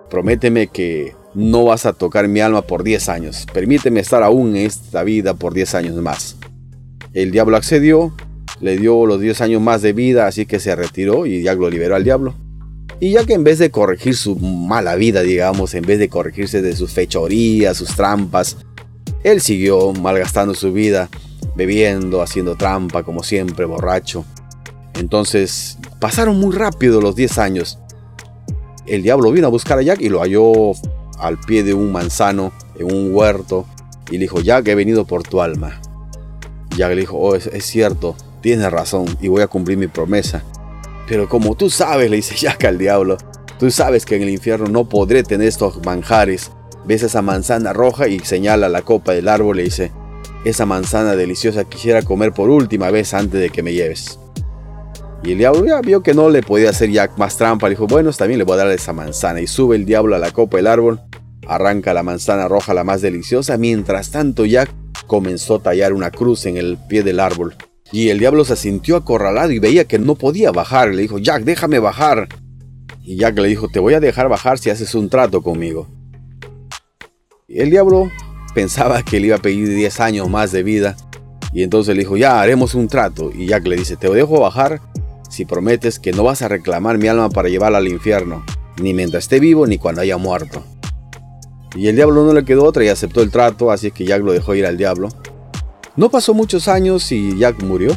Prométeme 0.10 0.68
que 0.68 1.16
no 1.34 1.66
vas 1.66 1.86
a 1.86 1.94
tocar 1.94 2.28
mi 2.28 2.40
alma 2.40 2.62
por 2.62 2.84
10 2.84 3.10
años. 3.10 3.48
Permíteme 3.54 4.00
estar 4.00 4.22
aún 4.24 4.56
en 4.56 4.66
esta 4.66 5.04
vida 5.04 5.34
por 5.34 5.54
10 5.54 5.76
años 5.76 5.96
más. 5.96 6.38
El 7.14 7.32
diablo 7.32 7.58
accedió, 7.58 8.14
le 8.64 8.78
dio 8.78 9.06
los 9.06 9.20
10 9.20 9.42
años 9.42 9.62
más 9.62 9.82
de 9.82 9.92
vida, 9.92 10.26
así 10.26 10.46
que 10.46 10.60
se 10.60 10.74
retiró 10.76 11.26
y 11.26 11.44
Jack 11.44 11.60
lo 11.60 11.70
liberó 11.70 11.96
al 11.96 12.04
diablo. 12.04 12.34
Y 13.00 13.12
ya 13.12 13.26
que 13.26 13.34
en 13.34 13.44
vez 13.44 13.60
de 13.60 13.72
corregir 13.72 14.16
su 14.16 14.38
mala 14.38 14.96
vida, 14.96 15.22
digamos, 15.22 15.74
en 15.74 15.84
vez 15.84 16.00
de 16.00 16.08
corregirse 16.08 16.62
de 16.62 16.74
sus 16.76 16.94
fechorías, 16.94 17.76
sus 17.76 17.96
trampas, 17.96 18.58
él 19.24 19.42
siguió 19.42 19.92
malgastando 19.92 20.56
su 20.56 20.72
vida, 20.72 21.10
bebiendo, 21.56 22.22
haciendo 22.22 22.56
trampa, 22.56 23.04
como 23.04 23.22
siempre, 23.22 23.66
borracho. 23.66 24.24
Entonces 24.94 25.78
pasaron 26.00 26.40
muy 26.40 26.56
rápido 26.56 27.02
los 27.02 27.16
10 27.16 27.38
años. 27.40 27.80
El 28.86 29.04
diablo 29.04 29.32
vino 29.32 29.48
a 29.48 29.50
buscar 29.50 29.78
a 29.80 29.82
Jack 29.82 30.02
y 30.02 30.08
lo 30.08 30.22
halló 30.22 30.72
al 31.20 31.38
pie 31.40 31.64
de 31.64 31.74
un 31.74 31.92
manzano 31.92 32.54
en 32.80 32.94
un 32.94 33.14
huerto 33.14 33.66
y 34.10 34.14
le 34.14 34.20
dijo, 34.20 34.40
Jack, 34.40 34.68
he 34.70 34.76
venido 34.76 35.06
por 35.06 35.24
tu 35.24 35.42
alma. 35.42 35.82
Jack 36.78 36.92
le 36.92 37.02
dijo, 37.02 37.18
oh, 37.18 37.36
es, 37.36 37.66
cierto, 37.66 38.16
tienes 38.44 38.70
razón 38.72 39.06
y 39.22 39.30
voy 39.30 39.42
a 39.42 39.48
cumplir 39.48 39.78
mi 39.80 39.88
promesa. 39.88 40.44
Pero 41.08 41.28
como 41.28 41.56
tú 41.56 41.72
sabes, 41.72 42.12
le 42.12 42.18
dice 42.18 42.36
Jack 42.40 42.66
al 42.66 42.78
diablo, 42.78 43.18
tú 43.58 43.72
sabes 43.72 44.06
que 44.06 44.18
en 44.18 44.22
el 44.22 44.30
infierno 44.30 44.68
no 44.68 44.88
podré 44.88 45.24
tener 45.24 45.48
estos 45.48 45.84
manjares. 45.84 46.52
Ves 46.86 47.02
esa 47.02 47.22
manzana 47.22 47.72
roja 47.72 48.10
y 48.10 48.20
señala 48.20 48.68
la 48.68 48.82
copa 48.82 49.14
del 49.14 49.30
árbol 49.30 49.62
y 49.62 49.64
dice, 49.64 49.92
esa 50.44 50.66
manzana 50.66 51.16
deliciosa 51.16 51.64
quisiera 51.64 52.02
comer 52.02 52.34
por 52.34 52.50
última 52.50 52.92
vez 52.92 53.14
antes 53.14 53.40
de 53.40 53.50
que 53.50 53.64
me 53.64 53.72
lleves. 53.72 54.20
Y 55.24 55.32
el 55.32 55.38
diablo 55.38 55.66
ya 55.66 55.80
vio 55.80 56.04
que 56.04 56.14
no 56.14 56.30
le 56.30 56.44
podía 56.44 56.72
hacer 56.72 56.92
ya 56.92 57.10
más 57.16 57.38
trampa. 57.38 57.68
Le 57.68 57.76
dijo, 57.76 57.88
bueno, 57.88 58.12
también 58.12 58.40
le 58.40 58.44
voy 58.44 58.56
a 58.56 58.66
dar 58.66 58.68
esa 58.68 58.92
manzana. 58.92 59.40
Y 59.40 59.48
sube 59.48 59.78
el 59.78 59.86
diablo 59.86 60.18
a 60.18 60.20
la 60.20 60.32
copa 60.32 60.58
del 60.58 60.68
árbol. 60.68 61.00
Arranca 61.48 61.94
la 61.94 62.04
manzana 62.04 62.50
roja, 62.50 62.74
la 62.74 62.84
más 62.84 63.02
deliciosa. 63.02 63.56
Mientras 63.58 64.12
tanto, 64.12 64.46
Jack 64.46 64.70
comenzó 65.08 65.56
a 65.56 65.64
tallar 65.64 65.94
una 65.94 66.12
cruz 66.12 66.46
en 66.46 66.58
el 66.58 66.78
pie 66.90 67.04
del 67.04 67.22
árbol. 67.22 67.56
Y 67.94 68.10
el 68.10 68.18
diablo 68.18 68.44
se 68.44 68.56
sintió 68.56 68.96
acorralado 68.96 69.52
y 69.52 69.60
veía 69.60 69.86
que 69.86 70.00
no 70.00 70.16
podía 70.16 70.52
bajar. 70.52 70.96
Le 70.96 71.04
dijo, 71.04 71.20
Jack, 71.20 71.44
déjame 71.44 71.78
bajar. 71.78 72.28
Y 73.04 73.18
Jack 73.18 73.38
le 73.38 73.48
dijo, 73.48 73.70
te 73.70 73.80
voy 73.80 73.94
a 73.94 74.00
dejar 74.00 74.30
bajar 74.30 74.58
si 74.58 74.72
haces 74.72 74.96
un 74.96 75.10
trato 75.10 75.44
conmigo. 75.44 75.88
Y 77.48 77.60
el 77.60 77.70
diablo 77.70 78.10
pensaba 78.56 79.04
que 79.04 79.20
le 79.20 79.28
iba 79.28 79.36
a 79.36 79.42
pedir 79.42 79.70
10 79.70 80.00
años 80.00 80.28
más 80.28 80.52
de 80.52 80.64
vida. 80.64 80.98
Y 81.54 81.62
entonces 81.62 81.96
le 81.96 82.02
dijo, 82.02 82.18
ya 82.18 82.42
haremos 82.42 82.74
un 82.74 82.88
trato. 82.88 83.32
Y 83.32 83.46
Jack 83.46 83.68
le 83.68 83.76
dice, 83.76 83.96
te 83.96 84.10
dejo 84.10 84.40
bajar 84.40 84.82
si 85.30 85.46
prometes 85.46 86.00
que 86.00 86.14
no 86.14 86.24
vas 86.24 86.42
a 86.42 86.48
reclamar 86.48 86.98
mi 86.98 87.10
alma 87.10 87.30
para 87.30 87.50
llevarla 87.50 87.78
al 87.78 87.88
infierno, 87.88 88.44
ni 88.82 88.96
mientras 88.96 89.26
esté 89.26 89.40
vivo 89.40 89.68
ni 89.68 89.78
cuando 89.78 90.02
haya 90.02 90.18
muerto. 90.18 90.64
Y 91.76 91.90
el 91.90 91.96
diablo 91.96 92.26
no 92.26 92.34
le 92.34 92.44
quedó 92.44 92.64
otra 92.64 92.84
y 92.84 92.88
aceptó 92.88 93.22
el 93.22 93.30
trato, 93.30 93.70
así 93.70 93.92
que 93.92 94.04
Jack 94.04 94.24
lo 94.24 94.32
dejó 94.32 94.56
ir 94.56 94.66
al 94.66 94.78
diablo. 94.78 95.10
No 95.96 96.10
pasó 96.10 96.34
muchos 96.34 96.68
años 96.68 97.12
y 97.12 97.38
Jack 97.38 97.62
murió. 97.62 97.92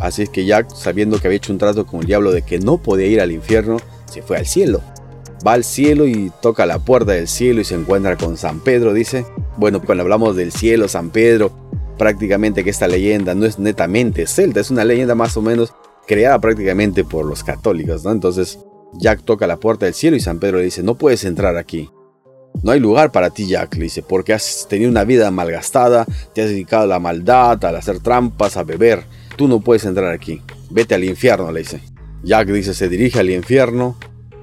Así 0.00 0.22
es 0.22 0.30
que 0.30 0.44
Jack, 0.44 0.74
sabiendo 0.74 1.20
que 1.20 1.28
había 1.28 1.36
hecho 1.36 1.52
un 1.52 1.58
trato 1.58 1.86
con 1.86 2.00
el 2.00 2.06
diablo 2.06 2.32
de 2.32 2.42
que 2.42 2.58
no 2.58 2.78
podía 2.78 3.06
ir 3.06 3.20
al 3.20 3.30
infierno, 3.30 3.76
se 4.06 4.20
fue 4.22 4.36
al 4.36 4.46
cielo. 4.46 4.80
va 5.46 5.52
al 5.52 5.64
cielo 5.64 6.06
y 6.06 6.32
toca 6.40 6.66
la 6.66 6.78
puerta 6.78 7.12
del 7.12 7.28
cielo 7.28 7.60
y 7.60 7.64
se 7.64 7.74
encuentra 7.74 8.16
con 8.16 8.36
San 8.36 8.60
Pedro, 8.60 8.92
dice. 8.92 9.24
Bueno, 9.56 9.80
cuando 9.80 10.02
hablamos 10.02 10.34
del 10.34 10.50
cielo, 10.50 10.88
San 10.88 11.10
Pedro, 11.10 11.52
prácticamente 11.98 12.64
que 12.64 12.70
esta 12.70 12.88
leyenda 12.88 13.34
no 13.34 13.46
es 13.46 13.58
netamente 13.58 14.26
celta, 14.26 14.60
es 14.60 14.70
una 14.70 14.84
leyenda 14.84 15.14
más 15.14 15.36
o 15.36 15.42
menos 15.42 15.72
creada 16.06 16.40
prácticamente 16.40 17.04
por 17.04 17.24
los 17.26 17.44
católicos, 17.44 18.04
¿no? 18.04 18.10
Entonces 18.10 18.58
Jack 18.94 19.22
toca 19.24 19.46
la 19.46 19.58
puerta 19.58 19.86
del 19.86 19.94
cielo 19.94 20.16
y 20.16 20.20
San 20.20 20.38
Pedro 20.40 20.58
le 20.58 20.64
dice, 20.64 20.82
no 20.82 20.96
puedes 20.96 21.24
entrar 21.24 21.56
aquí. 21.56 21.90
No 22.62 22.70
hay 22.70 22.80
lugar 22.80 23.10
para 23.10 23.30
ti, 23.30 23.46
Jack, 23.46 23.74
le 23.74 23.84
dice, 23.84 24.02
porque 24.02 24.32
has 24.32 24.66
tenido 24.68 24.90
una 24.90 25.04
vida 25.04 25.30
malgastada, 25.30 26.06
te 26.34 26.42
has 26.42 26.48
dedicado 26.48 26.84
a 26.84 26.86
la 26.86 27.00
maldad, 27.00 27.64
al 27.64 27.76
hacer 27.76 28.00
trampas, 28.00 28.56
a 28.56 28.62
beber. 28.62 29.04
Tú 29.36 29.48
no 29.48 29.60
puedes 29.60 29.84
entrar 29.84 30.12
aquí. 30.12 30.40
Vete 30.70 30.94
al 30.94 31.04
infierno, 31.04 31.50
le 31.50 31.60
dice. 31.60 31.80
Jack 32.22 32.48
dice, 32.48 32.74
se 32.74 32.88
dirige 32.88 33.18
al 33.18 33.30
infierno, 33.30 33.96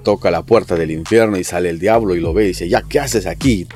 toca 0.04 0.32
la 0.32 0.44
puerta 0.44 0.76
del 0.76 0.92
infierno 0.92 1.38
y 1.38 1.44
sale 1.44 1.70
el 1.70 1.80
diablo 1.80 2.16
y 2.16 2.20
lo 2.20 2.34
ve 2.34 2.46
y 2.46 2.48
dice, 2.48 2.68
Jack, 2.68 2.88
¿qué 2.90 3.00
haces 3.00 3.26
aquí? 3.26 3.68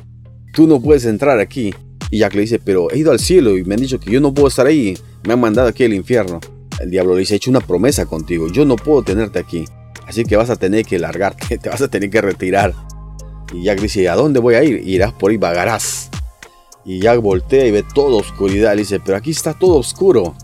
Tú 0.52 0.66
no 0.66 0.80
puedes 0.80 1.06
entrar 1.06 1.40
aquí. 1.40 1.74
Y 2.10 2.18
Jack 2.18 2.34
le 2.34 2.42
dice, 2.42 2.58
pero 2.58 2.90
he 2.90 2.98
ido 2.98 3.12
al 3.12 3.18
cielo 3.18 3.56
y 3.56 3.64
me 3.64 3.74
han 3.74 3.80
dicho 3.80 3.98
que 3.98 4.10
yo 4.10 4.20
no 4.20 4.34
puedo 4.34 4.48
estar 4.48 4.66
ahí. 4.66 4.96
Me 5.26 5.32
han 5.32 5.40
mandado 5.40 5.68
aquí 5.68 5.84
al 5.84 5.94
infierno. 5.94 6.40
El 6.80 6.90
diablo 6.90 7.14
le 7.14 7.20
dice, 7.20 7.34
he 7.34 7.36
hecho 7.38 7.50
una 7.50 7.60
promesa 7.60 8.04
contigo, 8.06 8.48
yo 8.48 8.64
no 8.64 8.76
puedo 8.76 9.02
tenerte 9.02 9.38
aquí. 9.38 9.64
Así 10.06 10.24
que 10.24 10.36
vas 10.36 10.50
a 10.50 10.56
tener 10.56 10.84
que 10.84 10.98
largarte, 10.98 11.58
te 11.62 11.68
vas 11.70 11.80
a 11.80 11.88
tener 11.88 12.10
que 12.10 12.20
retirar. 12.20 12.74
Y 13.52 13.64
Jack 13.64 13.80
dice, 13.80 14.08
¿a 14.08 14.16
dónde 14.16 14.40
voy 14.40 14.54
a 14.54 14.64
ir? 14.64 14.86
Irás 14.86 15.12
por 15.12 15.30
ahí, 15.30 15.36
vagarás. 15.36 16.10
Y 16.84 17.00
Jack 17.00 17.20
voltea 17.20 17.66
y 17.66 17.70
ve 17.70 17.84
toda 17.94 18.16
oscuridad. 18.16 18.74
Le 18.74 18.82
dice, 18.82 19.00
pero 19.00 19.16
aquí 19.16 19.30
está 19.30 19.54
todo 19.54 19.76
oscuro. 19.76 20.34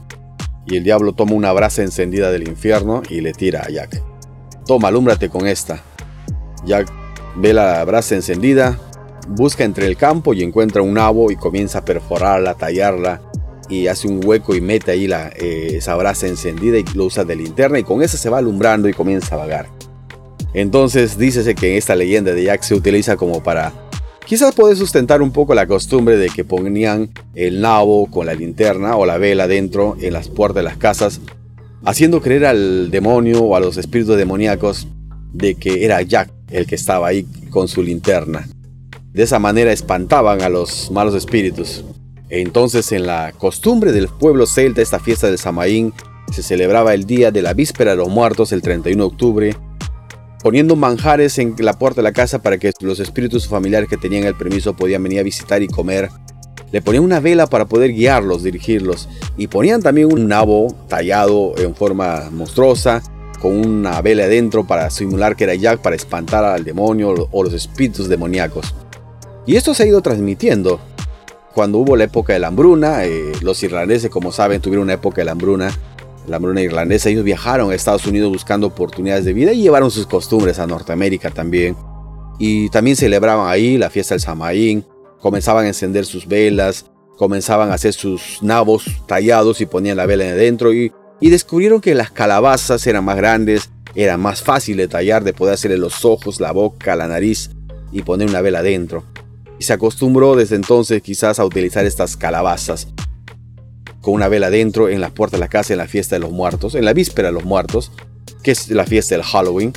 Y 0.66 0.76
el 0.76 0.84
diablo 0.84 1.12
toma 1.12 1.32
una 1.32 1.52
brasa 1.52 1.82
encendida 1.82 2.30
del 2.30 2.46
infierno 2.46 3.02
y 3.08 3.20
le 3.20 3.32
tira 3.32 3.62
a 3.62 3.70
Jack. 3.70 4.02
Toma, 4.66 4.88
alúmbrate 4.88 5.28
con 5.28 5.46
esta. 5.46 5.82
Jack 6.64 6.92
ve 7.36 7.52
la 7.52 7.84
brasa 7.84 8.14
encendida, 8.14 8.78
busca 9.28 9.64
entre 9.64 9.86
el 9.86 9.96
campo 9.96 10.34
y 10.34 10.42
encuentra 10.42 10.82
un 10.82 10.94
nabo 10.94 11.30
y 11.30 11.36
comienza 11.36 11.78
a 11.78 11.84
perforarla, 11.84 12.54
tallarla 12.54 13.20
y 13.68 13.86
hace 13.86 14.08
un 14.08 14.20
hueco 14.24 14.54
y 14.54 14.60
mete 14.60 14.90
ahí 14.90 15.06
la, 15.06 15.28
eh, 15.28 15.76
esa 15.76 15.94
brasa 15.94 16.26
encendida 16.26 16.78
y 16.78 16.84
lo 16.94 17.04
usa 17.04 17.24
de 17.24 17.36
linterna 17.36 17.78
y 17.78 17.84
con 17.84 18.02
esa 18.02 18.16
se 18.16 18.28
va 18.28 18.38
alumbrando 18.38 18.88
y 18.88 18.92
comienza 18.92 19.36
a 19.36 19.38
vagar. 19.38 19.68
Entonces 20.54 21.16
dícese 21.18 21.54
que 21.54 21.70
en 21.72 21.78
esta 21.78 21.94
leyenda 21.96 22.32
de 22.32 22.44
Jack 22.44 22.62
se 22.62 22.74
utiliza 22.74 23.16
como 23.16 23.42
para 23.42 23.72
quizás 24.26 24.54
poder 24.54 24.76
sustentar 24.76 25.22
un 25.22 25.32
poco 25.32 25.54
la 25.54 25.66
costumbre 25.66 26.16
de 26.16 26.28
que 26.28 26.44
ponían 26.44 27.10
el 27.34 27.60
nabo 27.60 28.06
con 28.06 28.26
la 28.26 28.34
linterna 28.34 28.96
o 28.96 29.06
la 29.06 29.18
vela 29.18 29.48
dentro 29.48 29.96
en 30.00 30.12
las 30.12 30.28
puertas 30.28 30.56
de 30.56 30.62
las 30.62 30.76
casas, 30.76 31.20
haciendo 31.84 32.20
creer 32.20 32.46
al 32.46 32.90
demonio 32.90 33.42
o 33.42 33.56
a 33.56 33.60
los 33.60 33.76
espíritus 33.76 34.16
demoníacos 34.16 34.86
de 35.32 35.54
que 35.54 35.84
era 35.84 36.02
Jack 36.02 36.30
el 36.50 36.66
que 36.66 36.74
estaba 36.74 37.08
ahí 37.08 37.26
con 37.50 37.68
su 37.68 37.82
linterna. 37.82 38.48
De 39.12 39.22
esa 39.22 39.38
manera 39.38 39.72
espantaban 39.72 40.42
a 40.42 40.48
los 40.48 40.90
malos 40.90 41.14
espíritus. 41.14 41.84
Entonces 42.28 42.92
en 42.92 43.06
la 43.06 43.32
costumbre 43.36 43.90
del 43.92 44.08
pueblo 44.08 44.46
celta 44.46 44.82
esta 44.82 45.00
fiesta 45.00 45.26
del 45.26 45.38
Samaín 45.38 45.92
se 46.30 46.44
celebraba 46.44 46.94
el 46.94 47.04
día 47.04 47.32
de 47.32 47.42
la 47.42 47.54
víspera 47.54 47.90
de 47.90 47.96
los 47.96 48.08
muertos 48.08 48.52
el 48.52 48.62
31 48.62 49.02
de 49.02 49.06
octubre, 49.06 49.56
poniendo 50.42 50.76
manjares 50.76 51.38
en 51.38 51.54
la 51.58 51.78
puerta 51.78 52.00
de 52.00 52.04
la 52.04 52.12
casa 52.12 52.40
para 52.40 52.58
que 52.58 52.72
los 52.80 53.00
espíritus 53.00 53.46
familiares 53.46 53.88
que 53.88 53.96
tenían 53.96 54.24
el 54.24 54.34
permiso 54.34 54.74
podían 54.74 55.02
venir 55.02 55.20
a 55.20 55.24
visitar 55.24 55.62
y 55.62 55.68
comer. 55.68 56.08
Le 56.72 56.80
ponían 56.80 57.04
una 57.04 57.20
vela 57.20 57.46
para 57.46 57.66
poder 57.66 57.92
guiarlos, 57.92 58.42
dirigirlos, 58.42 59.08
y 59.36 59.48
ponían 59.48 59.82
también 59.82 60.12
un 60.12 60.28
nabo 60.28 60.74
tallado 60.88 61.54
en 61.58 61.74
forma 61.74 62.30
monstruosa, 62.30 63.02
con 63.40 63.56
una 63.56 64.00
vela 64.02 64.24
adentro 64.24 64.66
para 64.66 64.88
simular 64.90 65.34
que 65.34 65.44
era 65.44 65.54
Jack 65.54 65.80
para 65.80 65.96
espantar 65.96 66.44
al 66.44 66.62
demonio 66.62 67.28
o 67.30 67.42
los 67.42 67.54
espíritus 67.54 68.08
demoníacos. 68.08 68.74
Y 69.46 69.56
esto 69.56 69.74
se 69.74 69.82
ha 69.82 69.86
ido 69.86 70.00
transmitiendo 70.00 70.80
cuando 71.54 71.78
hubo 71.78 71.96
la 71.96 72.04
época 72.04 72.32
de 72.32 72.38
la 72.38 72.48
hambruna, 72.48 73.04
eh, 73.04 73.32
los 73.42 73.62
irlandeses, 73.62 74.10
como 74.10 74.30
saben, 74.30 74.60
tuvieron 74.60 74.84
una 74.84 74.94
época 74.94 75.22
de 75.22 75.24
la 75.24 75.32
hambruna, 75.32 75.70
la 76.30 76.36
hambruna 76.36 76.62
irlandesa, 76.62 77.08
ellos 77.08 77.24
viajaron 77.24 77.72
a 77.72 77.74
Estados 77.74 78.06
Unidos 78.06 78.30
buscando 78.30 78.68
oportunidades 78.68 79.24
de 79.24 79.32
vida 79.32 79.52
y 79.52 79.62
llevaron 79.62 79.90
sus 79.90 80.06
costumbres 80.06 80.60
a 80.60 80.66
Norteamérica 80.66 81.30
también. 81.30 81.76
Y 82.38 82.70
también 82.70 82.94
celebraban 82.94 83.50
ahí 83.50 83.76
la 83.76 83.90
fiesta 83.90 84.14
del 84.14 84.20
Samaín, 84.20 84.86
comenzaban 85.20 85.64
a 85.64 85.68
encender 85.68 86.06
sus 86.06 86.28
velas, 86.28 86.86
comenzaban 87.16 87.72
a 87.72 87.74
hacer 87.74 87.94
sus 87.94 88.38
nabos 88.42 88.84
tallados 89.06 89.60
y 89.60 89.66
ponían 89.66 89.96
la 89.96 90.06
vela 90.06 90.22
adentro. 90.22 90.72
Y, 90.72 90.92
y 91.18 91.30
descubrieron 91.30 91.80
que 91.80 91.96
las 91.96 92.12
calabazas 92.12 92.86
eran 92.86 93.04
más 93.04 93.16
grandes, 93.16 93.68
era 93.96 94.16
más 94.16 94.40
fácil 94.40 94.76
de 94.76 94.86
tallar, 94.86 95.24
de 95.24 95.32
poder 95.32 95.54
hacerle 95.54 95.78
los 95.78 96.04
ojos, 96.04 96.38
la 96.38 96.52
boca, 96.52 96.94
la 96.94 97.08
nariz 97.08 97.50
y 97.90 98.02
poner 98.02 98.28
una 98.28 98.40
vela 98.40 98.60
adentro. 98.60 99.02
Y 99.58 99.64
se 99.64 99.72
acostumbró 99.72 100.36
desde 100.36 100.54
entonces 100.54 101.02
quizás 101.02 101.40
a 101.40 101.44
utilizar 101.44 101.84
estas 101.84 102.16
calabazas 102.16 102.86
con 104.00 104.14
una 104.14 104.28
vela 104.28 104.50
dentro 104.50 104.88
en 104.88 105.00
la 105.00 105.10
puerta 105.10 105.36
de 105.36 105.40
la 105.40 105.48
casa 105.48 105.72
en 105.72 105.78
la 105.78 105.86
fiesta 105.86 106.16
de 106.16 106.20
los 106.20 106.30
muertos, 106.30 106.74
en 106.74 106.84
la 106.84 106.92
víspera 106.92 107.28
de 107.28 107.34
los 107.34 107.44
muertos, 107.44 107.92
que 108.42 108.52
es 108.52 108.68
la 108.70 108.86
fiesta 108.86 109.14
del 109.14 109.24
Halloween, 109.24 109.72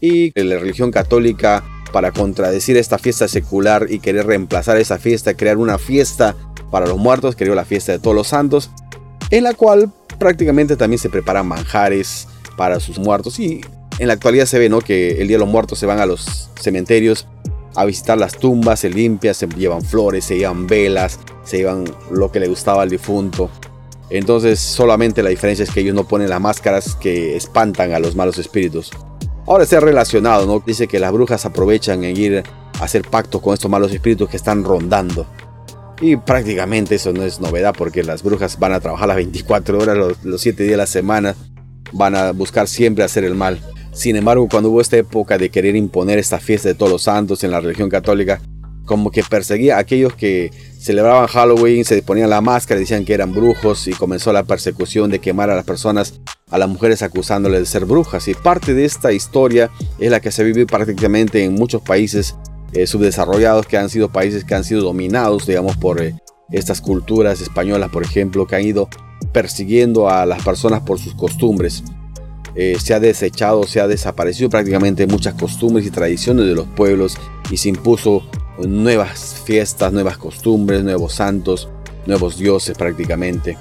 y 0.00 0.32
la 0.40 0.58
religión 0.58 0.90
católica 0.90 1.64
para 1.92 2.12
contradecir 2.12 2.76
esta 2.76 2.98
fiesta 2.98 3.28
secular 3.28 3.86
y 3.88 4.00
querer 4.00 4.26
reemplazar 4.26 4.76
esa 4.76 4.98
fiesta, 4.98 5.34
crear 5.34 5.56
una 5.56 5.78
fiesta 5.78 6.36
para 6.70 6.86
los 6.86 6.98
muertos, 6.98 7.36
creó 7.36 7.54
la 7.54 7.64
fiesta 7.64 7.92
de 7.92 7.98
todos 7.98 8.14
los 8.14 8.28
santos, 8.28 8.70
en 9.30 9.44
la 9.44 9.54
cual 9.54 9.92
prácticamente 10.18 10.76
también 10.76 10.98
se 10.98 11.08
preparan 11.08 11.46
manjares 11.46 12.28
para 12.56 12.80
sus 12.80 12.98
muertos 12.98 13.38
y 13.38 13.60
en 13.98 14.08
la 14.08 14.14
actualidad 14.14 14.46
se 14.46 14.58
ve 14.58 14.68
¿no? 14.68 14.80
que 14.80 15.22
el 15.22 15.28
día 15.28 15.36
de 15.36 15.44
los 15.44 15.48
muertos 15.48 15.78
se 15.78 15.86
van 15.86 16.00
a 16.00 16.06
los 16.06 16.50
cementerios 16.60 17.26
a 17.76 17.84
visitar 17.84 18.18
las 18.18 18.36
tumbas, 18.36 18.80
se 18.80 18.90
limpia, 18.90 19.34
se 19.34 19.46
llevan 19.46 19.82
flores, 19.82 20.24
se 20.24 20.38
llevan 20.38 20.66
velas, 20.66 21.20
se 21.44 21.58
llevan 21.58 21.84
lo 22.10 22.32
que 22.32 22.40
le 22.40 22.48
gustaba 22.48 22.82
al 22.82 22.90
difunto. 22.90 23.50
Entonces 24.08 24.58
solamente 24.60 25.22
la 25.22 25.30
diferencia 25.30 25.62
es 25.64 25.70
que 25.70 25.80
ellos 25.80 25.94
no 25.94 26.08
ponen 26.08 26.30
las 26.30 26.40
máscaras 26.40 26.94
que 26.94 27.36
espantan 27.36 27.92
a 27.92 27.98
los 27.98 28.16
malos 28.16 28.38
espíritus. 28.38 28.90
Ahora 29.46 29.64
ha 29.70 29.80
relacionado, 29.80 30.46
¿no? 30.46 30.62
Dice 30.64 30.88
que 30.88 30.98
las 30.98 31.12
brujas 31.12 31.44
aprovechan 31.44 32.02
en 32.04 32.16
ir 32.16 32.42
a 32.80 32.84
hacer 32.84 33.02
pacto 33.02 33.40
con 33.40 33.54
estos 33.54 33.70
malos 33.70 33.92
espíritus 33.92 34.28
que 34.28 34.36
están 34.36 34.64
rondando. 34.64 35.26
Y 36.00 36.16
prácticamente 36.16 36.96
eso 36.96 37.12
no 37.12 37.22
es 37.22 37.40
novedad 37.40 37.74
porque 37.76 38.02
las 38.02 38.22
brujas 38.22 38.58
van 38.58 38.72
a 38.72 38.80
trabajar 38.80 39.08
las 39.08 39.16
24 39.16 39.78
horas, 39.78 39.96
los, 39.96 40.24
los 40.24 40.40
7 40.40 40.62
días 40.62 40.72
de 40.72 40.76
la 40.76 40.86
semana, 40.86 41.34
van 41.92 42.14
a 42.16 42.32
buscar 42.32 42.68
siempre 42.68 43.04
hacer 43.04 43.24
el 43.24 43.34
mal. 43.34 43.60
Sin 43.96 44.14
embargo, 44.14 44.46
cuando 44.50 44.68
hubo 44.68 44.82
esta 44.82 44.98
época 44.98 45.38
de 45.38 45.48
querer 45.48 45.74
imponer 45.74 46.18
esta 46.18 46.38
fiesta 46.38 46.68
de 46.68 46.74
todos 46.74 46.92
los 46.92 47.02
santos 47.04 47.42
en 47.44 47.50
la 47.50 47.60
religión 47.60 47.88
católica, 47.88 48.42
como 48.84 49.10
que 49.10 49.24
perseguía 49.24 49.76
a 49.76 49.80
aquellos 49.80 50.14
que 50.14 50.50
celebraban 50.78 51.26
Halloween, 51.26 51.82
se 51.86 52.02
ponían 52.02 52.28
la 52.28 52.42
máscara, 52.42 52.78
decían 52.78 53.06
que 53.06 53.14
eran 53.14 53.32
brujos 53.32 53.88
y 53.88 53.92
comenzó 53.92 54.34
la 54.34 54.44
persecución 54.44 55.10
de 55.10 55.18
quemar 55.18 55.48
a 55.48 55.56
las 55.56 55.64
personas, 55.64 56.20
a 56.50 56.58
las 56.58 56.68
mujeres 56.68 57.00
acusándoles 57.00 57.58
de 57.58 57.64
ser 57.64 57.86
brujas. 57.86 58.28
Y 58.28 58.34
parte 58.34 58.74
de 58.74 58.84
esta 58.84 59.12
historia 59.12 59.70
es 59.98 60.10
la 60.10 60.20
que 60.20 60.30
se 60.30 60.44
vive 60.44 60.66
prácticamente 60.66 61.42
en 61.42 61.54
muchos 61.54 61.80
países 61.80 62.36
eh, 62.74 62.86
subdesarrollados 62.86 63.66
que 63.66 63.78
han 63.78 63.88
sido 63.88 64.12
países 64.12 64.44
que 64.44 64.54
han 64.54 64.64
sido 64.64 64.82
dominados, 64.82 65.46
digamos, 65.46 65.78
por 65.78 66.02
eh, 66.02 66.14
estas 66.52 66.82
culturas 66.82 67.40
españolas, 67.40 67.88
por 67.88 68.02
ejemplo, 68.02 68.46
que 68.46 68.56
han 68.56 68.66
ido 68.66 68.90
persiguiendo 69.32 70.10
a 70.10 70.26
las 70.26 70.44
personas 70.44 70.82
por 70.82 70.98
sus 70.98 71.14
costumbres. 71.14 71.82
Eh, 72.56 72.78
se 72.80 72.94
ha 72.94 73.00
desechado, 73.00 73.64
se 73.64 73.80
ha 73.80 73.86
desaparecido 73.86 74.48
prácticamente 74.48 75.06
muchas 75.06 75.34
costumbres 75.34 75.86
y 75.86 75.90
tradiciones 75.90 76.46
de 76.46 76.54
los 76.54 76.66
pueblos 76.66 77.18
y 77.50 77.58
se 77.58 77.68
impuso 77.68 78.22
nuevas 78.58 79.42
fiestas, 79.44 79.92
nuevas 79.92 80.16
costumbres, 80.16 80.82
nuevos 80.82 81.14
santos, 81.14 81.68
nuevos 82.06 82.38
dioses 82.38 82.76
prácticamente. 82.76 83.58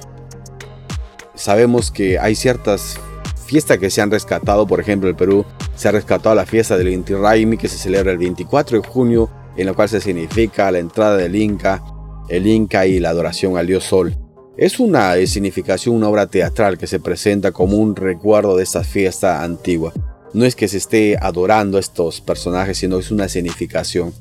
Sabemos 1.33 1.91
que 1.91 2.17
hay 2.17 2.35
ciertas 2.35 2.97
fiestas 3.45 3.77
que 3.79 3.89
se 3.89 4.01
han 4.01 4.11
rescatado, 4.11 4.65
por 4.65 4.79
ejemplo 4.79 5.09
el 5.09 5.15
Perú 5.15 5.45
se 5.75 5.89
ha 5.89 5.91
rescatado 5.91 6.33
la 6.33 6.45
fiesta 6.45 6.77
del 6.77 6.87
Inti 6.87 7.13
Raimi 7.13 7.57
que 7.57 7.67
se 7.67 7.77
celebra 7.77 8.13
el 8.13 8.17
24 8.17 8.81
de 8.81 8.87
junio, 8.87 9.29
en 9.57 9.65
la 9.65 9.73
cual 9.73 9.89
se 9.89 9.99
significa 9.99 10.71
la 10.71 10.79
entrada 10.79 11.17
del 11.17 11.35
Inca, 11.35 11.83
el 12.29 12.47
Inca 12.47 12.87
y 12.87 13.01
la 13.01 13.09
adoración 13.09 13.57
al 13.57 13.67
dios 13.67 13.83
Sol. 13.83 14.24
Es 14.57 14.79
una 14.79 15.15
significación, 15.27 15.95
una 15.95 16.07
obra 16.07 16.27
teatral 16.27 16.77
que 16.77 16.87
se 16.87 17.01
presenta 17.01 17.51
como 17.51 17.75
un 17.75 17.93
recuerdo 17.93 18.55
de 18.55 18.63
esta 18.63 18.85
fiesta 18.85 19.43
antigua. 19.43 19.91
No 20.33 20.45
es 20.45 20.55
que 20.55 20.69
se 20.69 20.77
esté 20.77 21.17
adorando 21.19 21.75
a 21.75 21.81
estos 21.81 22.21
personajes, 22.21 22.77
sino 22.77 22.97
es 22.97 23.11
una 23.11 23.27
significación. 23.27 24.13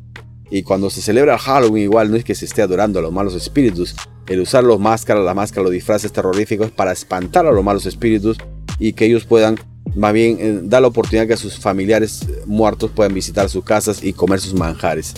Y 0.51 0.65
cuando 0.65 0.91
se 0.91 1.03
celebra 1.03 1.39
Halloween 1.39 1.85
igual 1.85 2.11
no 2.11 2.17
es 2.17 2.25
que 2.25 2.35
se 2.35 2.47
esté 2.47 2.63
adorando 2.63 2.99
a 2.99 3.03
los 3.03 3.13
malos 3.13 3.37
espíritus. 3.37 3.95
El 4.27 4.41
usar 4.41 4.65
los 4.65 4.81
máscaras, 4.81 5.25
la 5.25 5.35
máscara, 5.35 5.63
los 5.63 5.73
disfraces 5.73 6.13
terroríficos 6.13 6.73
para 6.73 6.91
espantar 6.91 7.47
a 7.47 7.53
los 7.53 7.63
malos 7.63 7.87
espíritus 7.87 8.37
y 8.81 8.93
que 8.93 9.07
ellos 9.07 9.25
puedan 9.27 9.57
más 9.95 10.13
bien 10.13 10.39
eh, 10.41 10.61
dar 10.65 10.83
la 10.83 10.89
oportunidad 10.89 11.29
que 11.29 11.37
sus 11.37 11.61
familiares 11.61 12.27
muertos 12.45 12.91
puedan 12.91 13.15
visitar 13.15 13.49
sus 13.49 13.63
casas 13.63 14.03
y 14.03 14.13
comer 14.13 14.41
sus 14.41 14.55
manjares 14.55 15.15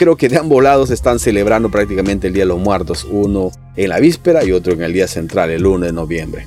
creo 0.00 0.16
que 0.16 0.30
de 0.30 0.38
ambos 0.38 0.62
lados 0.62 0.90
están 0.90 1.18
celebrando 1.18 1.70
prácticamente 1.70 2.28
el 2.28 2.32
Día 2.32 2.44
de 2.44 2.48
los 2.48 2.58
Muertos, 2.58 3.04
uno 3.04 3.52
en 3.84 3.88
la 3.88 3.98
víspera 3.98 4.44
y 4.44 4.52
otro 4.52 4.74
en 4.74 4.82
el 4.82 4.92
día 4.92 5.08
central, 5.08 5.50
el 5.50 5.64
1 5.64 5.86
de 5.86 5.92
noviembre. 5.92 6.44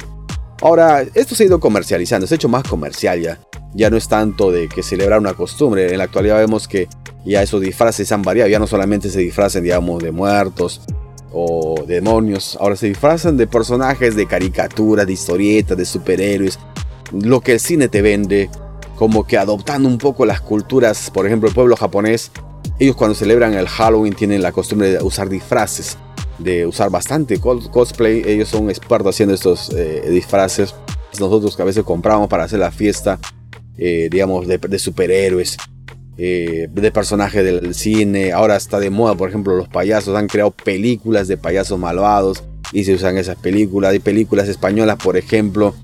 Ahora, 0.62 1.04
esto 1.16 1.34
se 1.34 1.44
ha 1.44 1.46
ido 1.48 1.60
comercializando, 1.60 2.28
se 2.28 2.36
ha 2.36 2.38
hecho 2.38 2.48
más 2.48 2.64
comercial 2.64 3.20
ya. 3.20 3.40
ya 3.74 3.90
no 3.90 3.98
es 3.98 4.08
tanto 4.08 4.52
de 4.52 4.70
que 4.70 4.84
celebrar 4.84 5.20
una 5.20 5.34
costumbre. 5.34 5.92
En 5.92 5.98
la 5.98 6.04
actualidad 6.04 6.38
vemos 6.38 6.68
que 6.68 6.88
ya 7.26 7.42
esos 7.42 7.60
disfraces 7.60 8.12
han 8.12 8.22
variado. 8.22 8.50
Ya 8.50 8.60
no 8.60 8.68
solamente 8.68 9.10
se 9.10 9.20
disfrazan, 9.20 9.64
digamos, 9.64 10.04
de 10.04 10.12
muertos 10.12 10.82
o 11.32 11.84
demonios. 11.88 12.56
Ahora 12.62 12.76
se 12.76 12.86
disfrazan 12.86 13.36
de 13.36 13.48
personajes 13.48 14.16
de 14.16 14.28
caricaturas, 14.28 15.08
de 15.08 15.14
historietas, 15.14 15.76
de 15.76 15.86
superhéroes. 15.86 16.60
Lo 17.12 17.42
que 17.42 17.54
el 17.54 17.60
cine 17.60 17.88
te 17.88 18.04
vende. 18.04 18.48
Como 18.96 19.26
que 19.26 19.40
adoptando 19.40 19.90
un 19.90 19.98
poco 19.98 20.28
las 20.28 20.40
culturas. 20.40 21.10
Por 21.10 21.26
ejemplo, 21.26 21.50
el 21.50 21.56
pueblo 21.56 21.76
japonés. 21.76 22.32
Ellos 22.78 22.96
cuando 22.96 23.16
celebran 23.16 23.56
el 23.56 23.68
Halloween 23.68 24.14
tienen 24.14 24.44
la 24.44 24.52
costumbre 24.52 24.92
de 24.92 25.04
usar 25.04 25.30
disfraces. 25.30 25.98
De 26.40 26.66
usar 26.66 26.90
bastante 26.90 27.40
cosplay. 27.40 28.24
Ellos 28.26 28.50
son 28.50 28.70
expertos 28.70 29.16
haciendo 29.16 29.36
estos 29.36 29.70
eh, 29.70 30.04
disfraces. 30.10 30.76
Nosotros 31.20 31.56
que 31.56 31.62
a 31.62 31.66
veces 31.66 31.84
compramos 31.84 32.28
para 32.28 32.44
hacer 32.44 32.60
la 32.60 32.72
fiesta. 32.72 33.20
Eh, 33.78 34.08
digamos, 34.12 34.48
de 34.48 34.80
superhéroes 34.80 35.58
eh, 36.18 36.68
de 36.72 36.92
personajes 36.92 37.44
del 37.44 37.74
cine. 37.74 38.32
Ahora 38.32 38.56
está 38.56 38.80
de 38.80 38.92
moda, 38.92 39.16
por 39.16 39.30
ejemplo, 39.30 39.56
los 39.56 39.68
payasos 39.68 40.16
han 40.16 40.28
creado 40.28 40.52
películas 40.52 41.28
de 41.28 41.38
payasos 41.38 41.80
malvados 41.80 42.44
y 42.72 42.84
se 42.84 42.94
usan 42.94 43.18
esas 43.18 43.36
películas. 43.38 43.92
Hay 43.92 44.00
películas 44.00 44.48
españolas, 44.48 44.98
por 44.98 45.18
ejemplo, 45.18 45.76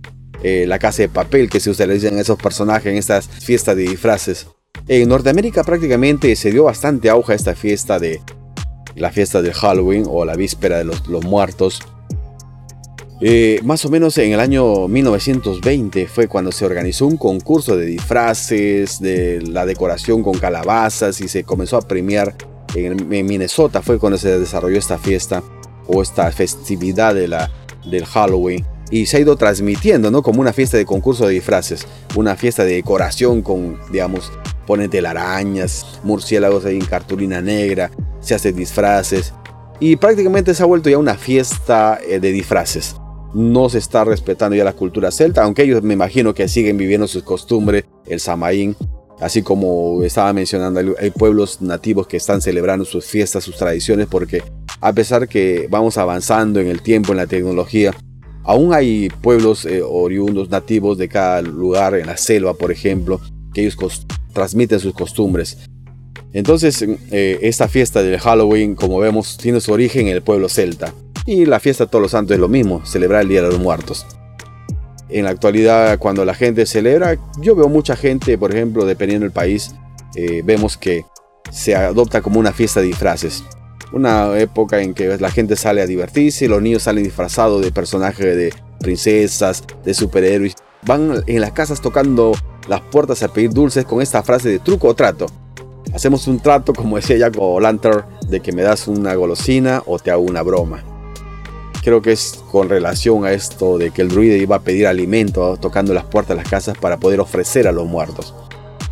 La 0.43 0.77
Casa 0.77 1.01
de 1.01 1.09
Papel, 1.09 1.49
que 1.49 1.59
se 1.59 1.71
utilizan 1.71 2.19
esos 2.19 2.37
personajes 2.37 2.91
en 2.91 2.97
estas 2.97 3.27
fiestas 3.27 3.75
de 3.75 3.83
disfraces. 3.83 4.47
En 4.87 5.09
Norteamérica 5.09 5.63
prácticamente 5.63 6.35
se 6.35 6.51
dio 6.51 6.63
bastante 6.63 7.09
auge 7.09 7.33
a 7.33 7.35
esta 7.35 7.55
fiesta 7.55 7.99
de 7.99 8.21
la 8.99 9.11
fiesta 9.11 9.41
del 9.41 9.53
Halloween 9.53 10.05
o 10.07 10.25
la 10.25 10.35
víspera 10.35 10.77
de 10.77 10.83
los 10.83 11.23
muertos. 11.23 11.81
Eh, 13.21 13.59
más 13.63 13.83
o 13.83 13.89
menos 13.89 14.17
en 14.17 14.31
el 14.31 14.39
año 14.39 14.87
1920 14.87 16.07
fue 16.07 16.29
cuando 16.29 16.53
se 16.53 16.65
organizó 16.65 17.05
un 17.05 17.17
concurso 17.17 17.75
de 17.75 17.85
disfraces, 17.85 19.01
de 19.01 19.41
la 19.41 19.65
decoración 19.65 20.23
con 20.23 20.37
calabazas 20.37 21.19
y 21.19 21.27
se 21.27 21.43
comenzó 21.43 21.75
a 21.75 21.81
premiar 21.81 22.35
en, 22.75 23.09
Minnesota. 23.09 23.81
Fue 23.81 23.99
cuando 23.99 24.17
se 24.17 24.39
desarrolló 24.39 24.77
esta 24.77 24.97
fiesta 24.97 25.43
o 25.87 26.01
esta 26.01 26.31
festividad 26.31 27.13
de 27.13 27.27
la, 27.27 27.51
del 27.85 28.05
Halloween. 28.05 28.65
Y 28.89 29.05
se 29.05 29.17
ha 29.17 29.19
ido 29.19 29.35
transmitiendo, 29.35 30.09
¿no? 30.09 30.23
Como 30.23 30.41
una 30.41 30.53
fiesta 30.53 30.77
de 30.77 30.85
concurso 30.85 31.27
de 31.27 31.33
disfraces, 31.33 31.85
una 32.15 32.35
fiesta 32.35 32.63
de 32.63 32.73
decoración 32.73 33.43
con, 33.43 33.77
digamos, 33.91 34.31
ponen 34.69 34.91
telarañas, 34.91 35.99
murciélagos 36.03 36.63
ahí 36.63 36.75
en 36.75 36.85
cartulina 36.85 37.41
negra, 37.41 37.89
se 38.19 38.35
hacen 38.35 38.55
disfraces. 38.55 39.33
Y 39.79 39.95
prácticamente 39.95 40.53
se 40.53 40.61
ha 40.61 40.67
vuelto 40.67 40.91
ya 40.91 40.99
una 40.99 41.15
fiesta 41.15 41.97
eh, 42.07 42.19
de 42.19 42.31
disfraces 42.31 42.95
no 43.33 43.69
se 43.69 43.77
está 43.77 44.03
respetando 44.03 44.55
ya 44.55 44.63
la 44.63 44.73
cultura 44.73 45.11
celta, 45.11 45.43
aunque 45.43 45.63
ellos 45.63 45.83
me 45.83 45.93
imagino 45.93 46.33
que 46.33 46.47
siguen 46.47 46.77
viviendo 46.77 47.07
sus 47.07 47.23
costumbres, 47.23 47.85
el 48.07 48.19
Samaín, 48.19 48.75
así 49.19 49.41
como 49.41 50.03
estaba 50.03 50.33
mencionando, 50.33 50.95
hay 50.99 51.11
pueblos 51.11 51.61
nativos 51.61 52.07
que 52.07 52.17
están 52.17 52.41
celebrando 52.41 52.85
sus 52.85 53.05
fiestas, 53.05 53.43
sus 53.43 53.57
tradiciones, 53.57 54.07
porque 54.07 54.43
a 54.81 54.93
pesar 54.93 55.27
que 55.27 55.67
vamos 55.69 55.97
avanzando 55.97 56.59
en 56.59 56.67
el 56.67 56.81
tiempo, 56.81 57.11
en 57.11 57.17
la 57.17 57.27
tecnología, 57.27 57.93
aún 58.43 58.73
hay 58.73 59.09
pueblos 59.21 59.65
eh, 59.65 59.83
oriundos, 59.83 60.49
nativos 60.49 60.97
de 60.97 61.07
cada 61.07 61.41
lugar, 61.41 61.95
en 61.95 62.07
la 62.07 62.17
selva, 62.17 62.53
por 62.55 62.71
ejemplo, 62.71 63.21
que 63.53 63.61
ellos 63.61 63.75
transmiten 64.33 64.79
sus 64.79 64.93
costumbres. 64.93 65.57
Entonces, 66.33 66.85
eh, 67.11 67.39
esta 67.41 67.67
fiesta 67.67 68.03
del 68.03 68.19
Halloween, 68.19 68.75
como 68.75 68.99
vemos, 68.99 69.37
tiene 69.37 69.59
su 69.61 69.71
origen 69.71 70.07
en 70.07 70.15
el 70.15 70.21
pueblo 70.21 70.47
celta. 70.47 70.93
Y 71.25 71.45
la 71.45 71.59
fiesta 71.59 71.85
de 71.85 71.91
todos 71.91 72.03
los 72.03 72.11
santos 72.11 72.35
es 72.35 72.39
lo 72.39 72.47
mismo, 72.47 72.85
celebrar 72.85 73.21
el 73.21 73.29
Día 73.29 73.41
de 73.41 73.49
los 73.49 73.59
Muertos. 73.59 74.05
En 75.09 75.25
la 75.25 75.31
actualidad, 75.31 75.97
cuando 75.97 76.23
la 76.23 76.35
gente 76.35 76.65
celebra, 76.65 77.17
yo 77.41 77.55
veo 77.55 77.67
mucha 77.67 77.95
gente, 77.95 78.37
por 78.37 78.53
ejemplo, 78.53 78.85
dependiendo 78.85 79.25
del 79.25 79.31
país, 79.31 79.73
eh, 80.15 80.41
vemos 80.43 80.77
que 80.77 81.03
se 81.51 81.75
adopta 81.75 82.21
como 82.21 82.39
una 82.39 82.53
fiesta 82.53 82.79
de 82.79 82.87
disfraces. 82.87 83.43
Una 83.91 84.37
época 84.37 84.81
en 84.81 84.93
que 84.93 85.17
la 85.17 85.31
gente 85.31 85.55
sale 85.55 85.81
a 85.81 85.87
divertirse, 85.87 86.47
los 86.47 86.61
niños 86.61 86.83
salen 86.83 87.03
disfrazados 87.03 87.61
de 87.63 87.71
personajes 87.71 88.35
de 88.35 88.53
princesas, 88.79 89.63
de 89.83 89.93
superhéroes. 89.95 90.55
Van 90.85 91.23
en 91.25 91.41
las 91.41 91.51
casas 91.53 91.81
tocando 91.81 92.33
las 92.69 92.81
puertas 92.81 93.21
a 93.23 93.27
pedir 93.27 93.49
dulces 93.49 93.83
con 93.83 94.01
esta 94.01 94.23
frase 94.23 94.47
de 94.47 94.59
truco 94.59 94.87
o 94.87 94.93
trato. 94.93 95.25
Hacemos 95.93 96.27
un 96.27 96.39
trato, 96.39 96.73
como 96.73 96.95
decía 96.95 97.17
Jaco 97.19 97.59
Lantern, 97.59 98.05
de 98.29 98.39
que 98.39 98.51
me 98.51 98.61
das 98.61 98.87
una 98.87 99.15
golosina 99.15 99.83
o 99.85 99.99
te 99.99 100.11
hago 100.11 100.21
una 100.21 100.43
broma 100.43 100.83
creo 101.81 102.01
que 102.01 102.11
es 102.11 102.43
con 102.51 102.69
relación 102.69 103.25
a 103.25 103.31
esto 103.31 103.77
de 103.77 103.91
que 103.91 104.01
el 104.01 104.09
druide 104.09 104.37
iba 104.37 104.57
a 104.57 104.61
pedir 104.61 104.87
alimento 104.87 105.57
tocando 105.57 105.93
las 105.93 106.05
puertas 106.05 106.37
de 106.37 106.43
las 106.43 106.49
casas 106.49 106.77
para 106.77 106.99
poder 106.99 107.19
ofrecer 107.19 107.67
a 107.67 107.71
los 107.71 107.87
muertos. 107.87 108.33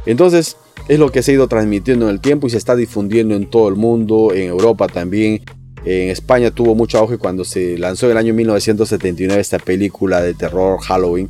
Entonces, 0.06 0.58
es 0.88 1.00
lo 1.00 1.12
que 1.12 1.22
se 1.22 1.32
ha 1.32 1.34
ido 1.36 1.48
transmitiendo 1.48 2.06
en 2.06 2.12
el 2.12 2.22
tiempo 2.22 2.48
y 2.48 2.50
se 2.50 2.58
está 2.58 2.76
difundiendo 2.76 3.36
en 3.36 3.50
todo 3.50 3.68
el 3.68 3.76
mundo, 3.76 4.34
en 4.34 4.48
Europa 4.48 4.88
también. 4.88 5.44
En 5.86 6.10
España 6.10 6.52
tuvo 6.52 6.76
mucho 6.76 6.98
auge 6.98 7.18
cuando 7.18 7.46
se 7.46 7.78
lanzó 7.78 8.08
en 8.08 8.14
el 8.14 8.18
año 8.18 8.34
1979 8.34 9.40
esta 9.40 9.60
película 9.60 10.22
de 10.22 10.34
terror 10.34 10.80
Halloween. 10.82 11.30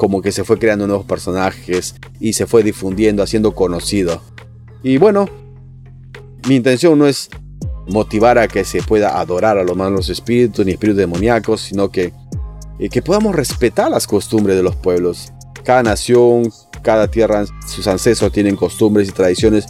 Como 0.00 0.22
que 0.22 0.32
se 0.32 0.44
fue 0.44 0.58
creando 0.58 0.86
nuevos 0.86 1.04
personajes 1.04 1.94
y 2.20 2.32
se 2.32 2.46
fue 2.46 2.62
difundiendo, 2.62 3.22
haciendo 3.22 3.54
conocido. 3.54 4.22
Y 4.82 4.96
bueno, 4.96 5.28
mi 6.48 6.56
intención 6.56 6.98
no 6.98 7.06
es 7.06 7.28
motivar 7.86 8.38
a 8.38 8.48
que 8.48 8.64
se 8.64 8.82
pueda 8.82 9.20
adorar 9.20 9.58
a 9.58 9.62
los 9.62 9.76
malos 9.76 10.08
espíritus 10.08 10.64
ni 10.64 10.72
espíritus 10.72 10.96
demoníacos, 10.96 11.60
sino 11.60 11.90
que, 11.90 12.14
eh, 12.78 12.88
que 12.88 13.02
podamos 13.02 13.34
respetar 13.34 13.90
las 13.90 14.06
costumbres 14.06 14.56
de 14.56 14.62
los 14.62 14.74
pueblos. 14.74 15.34
Cada 15.64 15.82
nación, 15.82 16.50
cada 16.80 17.08
tierra, 17.08 17.44
sus 17.68 17.86
ancestros 17.86 18.32
tienen 18.32 18.56
costumbres 18.56 19.06
y 19.06 19.12
tradiciones 19.12 19.66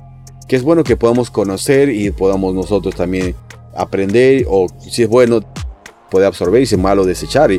que 0.46 0.54
es 0.54 0.62
bueno 0.62 0.84
que 0.84 0.96
podamos 0.96 1.28
conocer 1.28 1.88
y 1.88 2.12
podamos 2.12 2.54
nosotros 2.54 2.94
también 2.94 3.34
aprender 3.74 4.46
o 4.48 4.68
si 4.78 5.02
es 5.02 5.08
bueno 5.08 5.40
poder 6.08 6.28
absorber 6.28 6.62
y 6.62 6.66
si 6.66 6.76
es 6.76 6.80
malo 6.80 7.04
desechar. 7.04 7.50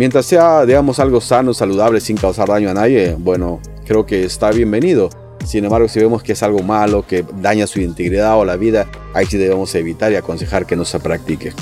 Mientras 0.00 0.24
sea, 0.24 0.64
digamos, 0.64 0.98
algo 0.98 1.20
sano, 1.20 1.52
saludable, 1.52 2.00
sin 2.00 2.16
causar 2.16 2.48
daño 2.48 2.70
a 2.70 2.72
nadie, 2.72 3.14
bueno, 3.18 3.60
creo 3.84 4.06
que 4.06 4.24
está 4.24 4.50
bienvenido. 4.50 5.10
Sin 5.44 5.62
embargo, 5.62 5.88
si 5.88 6.00
vemos 6.00 6.22
que 6.22 6.32
es 6.32 6.42
algo 6.42 6.62
malo, 6.62 7.06
que 7.06 7.22
daña 7.42 7.66
su 7.66 7.82
integridad 7.82 8.38
o 8.38 8.46
la 8.46 8.56
vida, 8.56 8.86
ahí 9.12 9.26
sí 9.26 9.36
debemos 9.36 9.74
evitar 9.74 10.10
y 10.10 10.16
aconsejar 10.16 10.64
que 10.64 10.74
no 10.74 10.86
se 10.86 11.00
practique. 11.00 11.52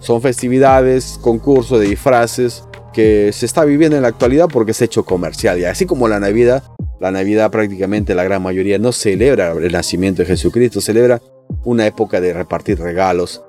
Son 0.00 0.22
festividades, 0.22 1.18
concursos 1.20 1.80
de 1.80 1.88
disfraces 1.88 2.64
que 2.94 3.30
se 3.30 3.44
está 3.44 3.62
viviendo 3.66 3.94
en 3.94 4.02
la 4.02 4.08
actualidad 4.08 4.48
porque 4.50 4.70
es 4.70 4.80
hecho 4.80 5.04
comercial. 5.04 5.58
Y 5.58 5.66
así 5.66 5.84
como 5.84 6.08
la 6.08 6.18
Navidad, 6.18 6.62
la 6.98 7.10
Navidad 7.10 7.50
prácticamente 7.50 8.14
la 8.14 8.24
gran 8.24 8.42
mayoría 8.42 8.78
no 8.78 8.92
celebra 8.92 9.52
el 9.52 9.72
nacimiento 9.72 10.22
de 10.22 10.28
Jesucristo, 10.28 10.80
celebra 10.80 11.20
una 11.62 11.86
época 11.86 12.22
de 12.22 12.32
repartir 12.32 12.78
regalos, 12.78 13.44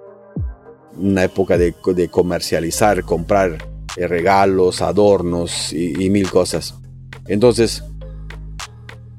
una 0.97 1.23
época 1.23 1.57
de, 1.57 1.73
comercializar, 2.11 3.03
comprar 3.03 3.72
eh, 3.97 4.07
regalos, 4.07 4.81
adornos 4.81 5.73
y 5.73 6.09
mil 6.09 6.29
cosas. 6.29 6.75
Entonces, 7.27 7.83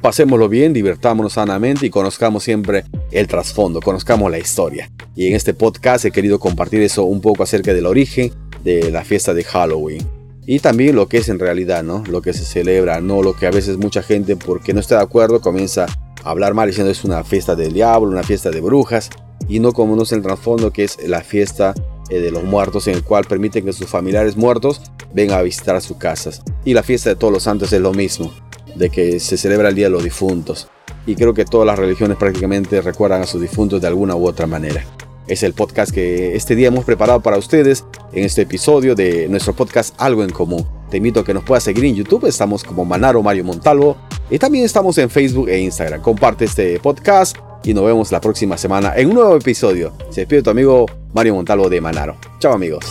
pasémoslo 0.05 0.51
bien, 0.51 0.75
divertámonos 0.75 1.33
sanamente 1.33 1.87
y 1.87 1.91
conozcamos 1.91 2.45
siempre 2.45 2.85
el 3.11 3.27
trasfondo, 3.27 3.81
conozcamos 3.81 4.31
la 4.31 4.39
historia. 4.39 4.91
Y 5.17 5.29
en 5.29 5.35
este 5.35 5.55
podcast 5.55 6.05
he 6.05 6.11
querido 6.11 6.39
compartir 6.39 6.83
eso 6.83 7.05
un 7.05 7.23
poco 7.23 7.43
acerca 7.43 7.73
del 7.73 7.87
origen 7.87 8.31
de 8.63 8.91
la 8.91 9.03
fiesta 9.03 9.33
de 9.33 9.45
Halloween. 9.45 10.07
Y 10.47 10.59
también 10.59 10.95
lo 10.95 11.09
que 11.09 11.17
es 11.17 11.31
en 11.31 11.39
realidad, 11.39 11.83
¿no? 11.83 12.05
Lo 12.07 12.21
que 12.21 12.35
se 12.35 12.45
celebra, 12.45 13.01
no 13.01 13.23
lo 13.23 13.35
que 13.35 13.47
a 13.47 13.51
veces 13.51 13.79
mucha 13.79 14.03
gente, 14.03 14.37
porque 14.37 14.75
no 14.75 14.81
está 14.81 14.97
de 14.97 15.05
acuerdo, 15.05 15.41
comienza 15.41 15.87
a 16.23 16.31
hablar 16.31 16.53
mal 16.53 16.69
diciendo 16.69 16.91
es 16.93 17.03
una 17.05 17.25
fiesta 17.25 17.57
del 17.57 17.73
diablo, 17.73 18.11
una 18.11 18.23
fiesta 18.23 18.51
de 18.51 18.61
brujas, 18.61 19.09
y 19.49 19.59
no 19.59 19.73
conoce 19.73 20.17
el 20.17 20.23
trasfondo 20.23 20.71
que 20.71 20.85
es 20.85 20.99
la 21.09 21.23
fiesta 21.23 21.73
eh, 22.11 22.21
de 22.21 22.31
los 22.31 22.45
muertos, 22.45 22.87
en 22.87 22.95
el 22.95 23.03
cual 23.03 23.25
permiten 23.25 23.65
que 23.65 23.73
sus 23.73 23.87
familiares 23.87 24.37
muertos 24.37 24.83
vengan 25.13 25.39
a 25.39 25.43
visitar 25.43 25.81
sus 25.81 25.97
casas. 25.97 26.43
Y 26.65 26.75
la 26.75 26.83
fiesta 26.83 27.11
de 27.11 27.17
todos 27.17 27.33
los 27.33 27.43
santos 27.43 27.73
es 27.73 27.81
lo 27.81 27.93
mismo 27.93 28.33
de 28.75 28.91
que 28.91 29.21
se 29.21 29.37
celebra 29.37 29.69
el 29.69 29.75
Día 29.75 29.87
de 29.87 29.93
los 29.93 30.05
Difuntos. 30.05 30.69
Y 31.07 31.15
creo 31.17 31.35
que 31.35 31.45
todas 31.45 31.67
las 31.67 31.79
religiones 31.79 32.17
prácticamente 32.17 32.81
recuerdan 32.81 33.23
a 33.23 33.27
sus 33.27 33.41
difuntos 33.41 33.81
de 33.81 33.89
alguna 33.89 34.17
u 34.17 34.27
otra 34.27 34.47
manera. 34.47 34.85
Es 35.27 35.43
el 35.43 35.55
podcast 35.55 35.93
que 35.93 36.37
este 36.37 36.55
día 36.55 36.69
hemos 36.69 36.85
preparado 36.85 37.21
para 37.21 37.39
ustedes 37.39 37.85
en 38.13 38.25
este 38.25 38.43
episodio 38.43 38.95
de 38.95 39.27
nuestro 39.29 39.55
podcast 39.55 39.95
Algo 39.99 40.23
en 40.23 40.31
Común. 40.31 40.67
Te 40.95 40.99
invito 40.99 41.19
a 41.19 41.25
que 41.25 41.35
nos 41.35 41.43
puedas 41.43 41.65
seguir 41.65 41.87
en 41.87 41.97
YouTube, 41.97 42.25
estamos 42.27 42.63
como 42.63 42.85
Manaro 42.85 43.21
Mario 43.21 43.43
Montalvo 43.43 43.97
y 44.31 44.39
también 44.39 44.65
estamos 44.65 44.97
en 44.99 45.11
Facebook 45.11 45.49
e 45.49 45.59
Instagram. 45.59 46.01
Comparte 46.01 46.45
este 46.45 46.79
podcast 46.79 47.37
y 47.65 47.75
nos 47.75 47.85
vemos 47.85 48.13
la 48.13 48.21
próxima 48.21 48.57
semana 48.57 48.93
en 48.95 49.09
un 49.09 49.15
nuevo 49.15 49.35
episodio. 49.37 49.93
Se 50.11 50.21
despide 50.21 50.43
tu 50.45 50.51
amigo 50.51 50.87
Mario 51.13 51.35
Montalvo 51.35 51.69
de 51.69 51.81
Manaro. 51.81 52.17
Chao 52.39 52.53
amigos. 52.53 52.85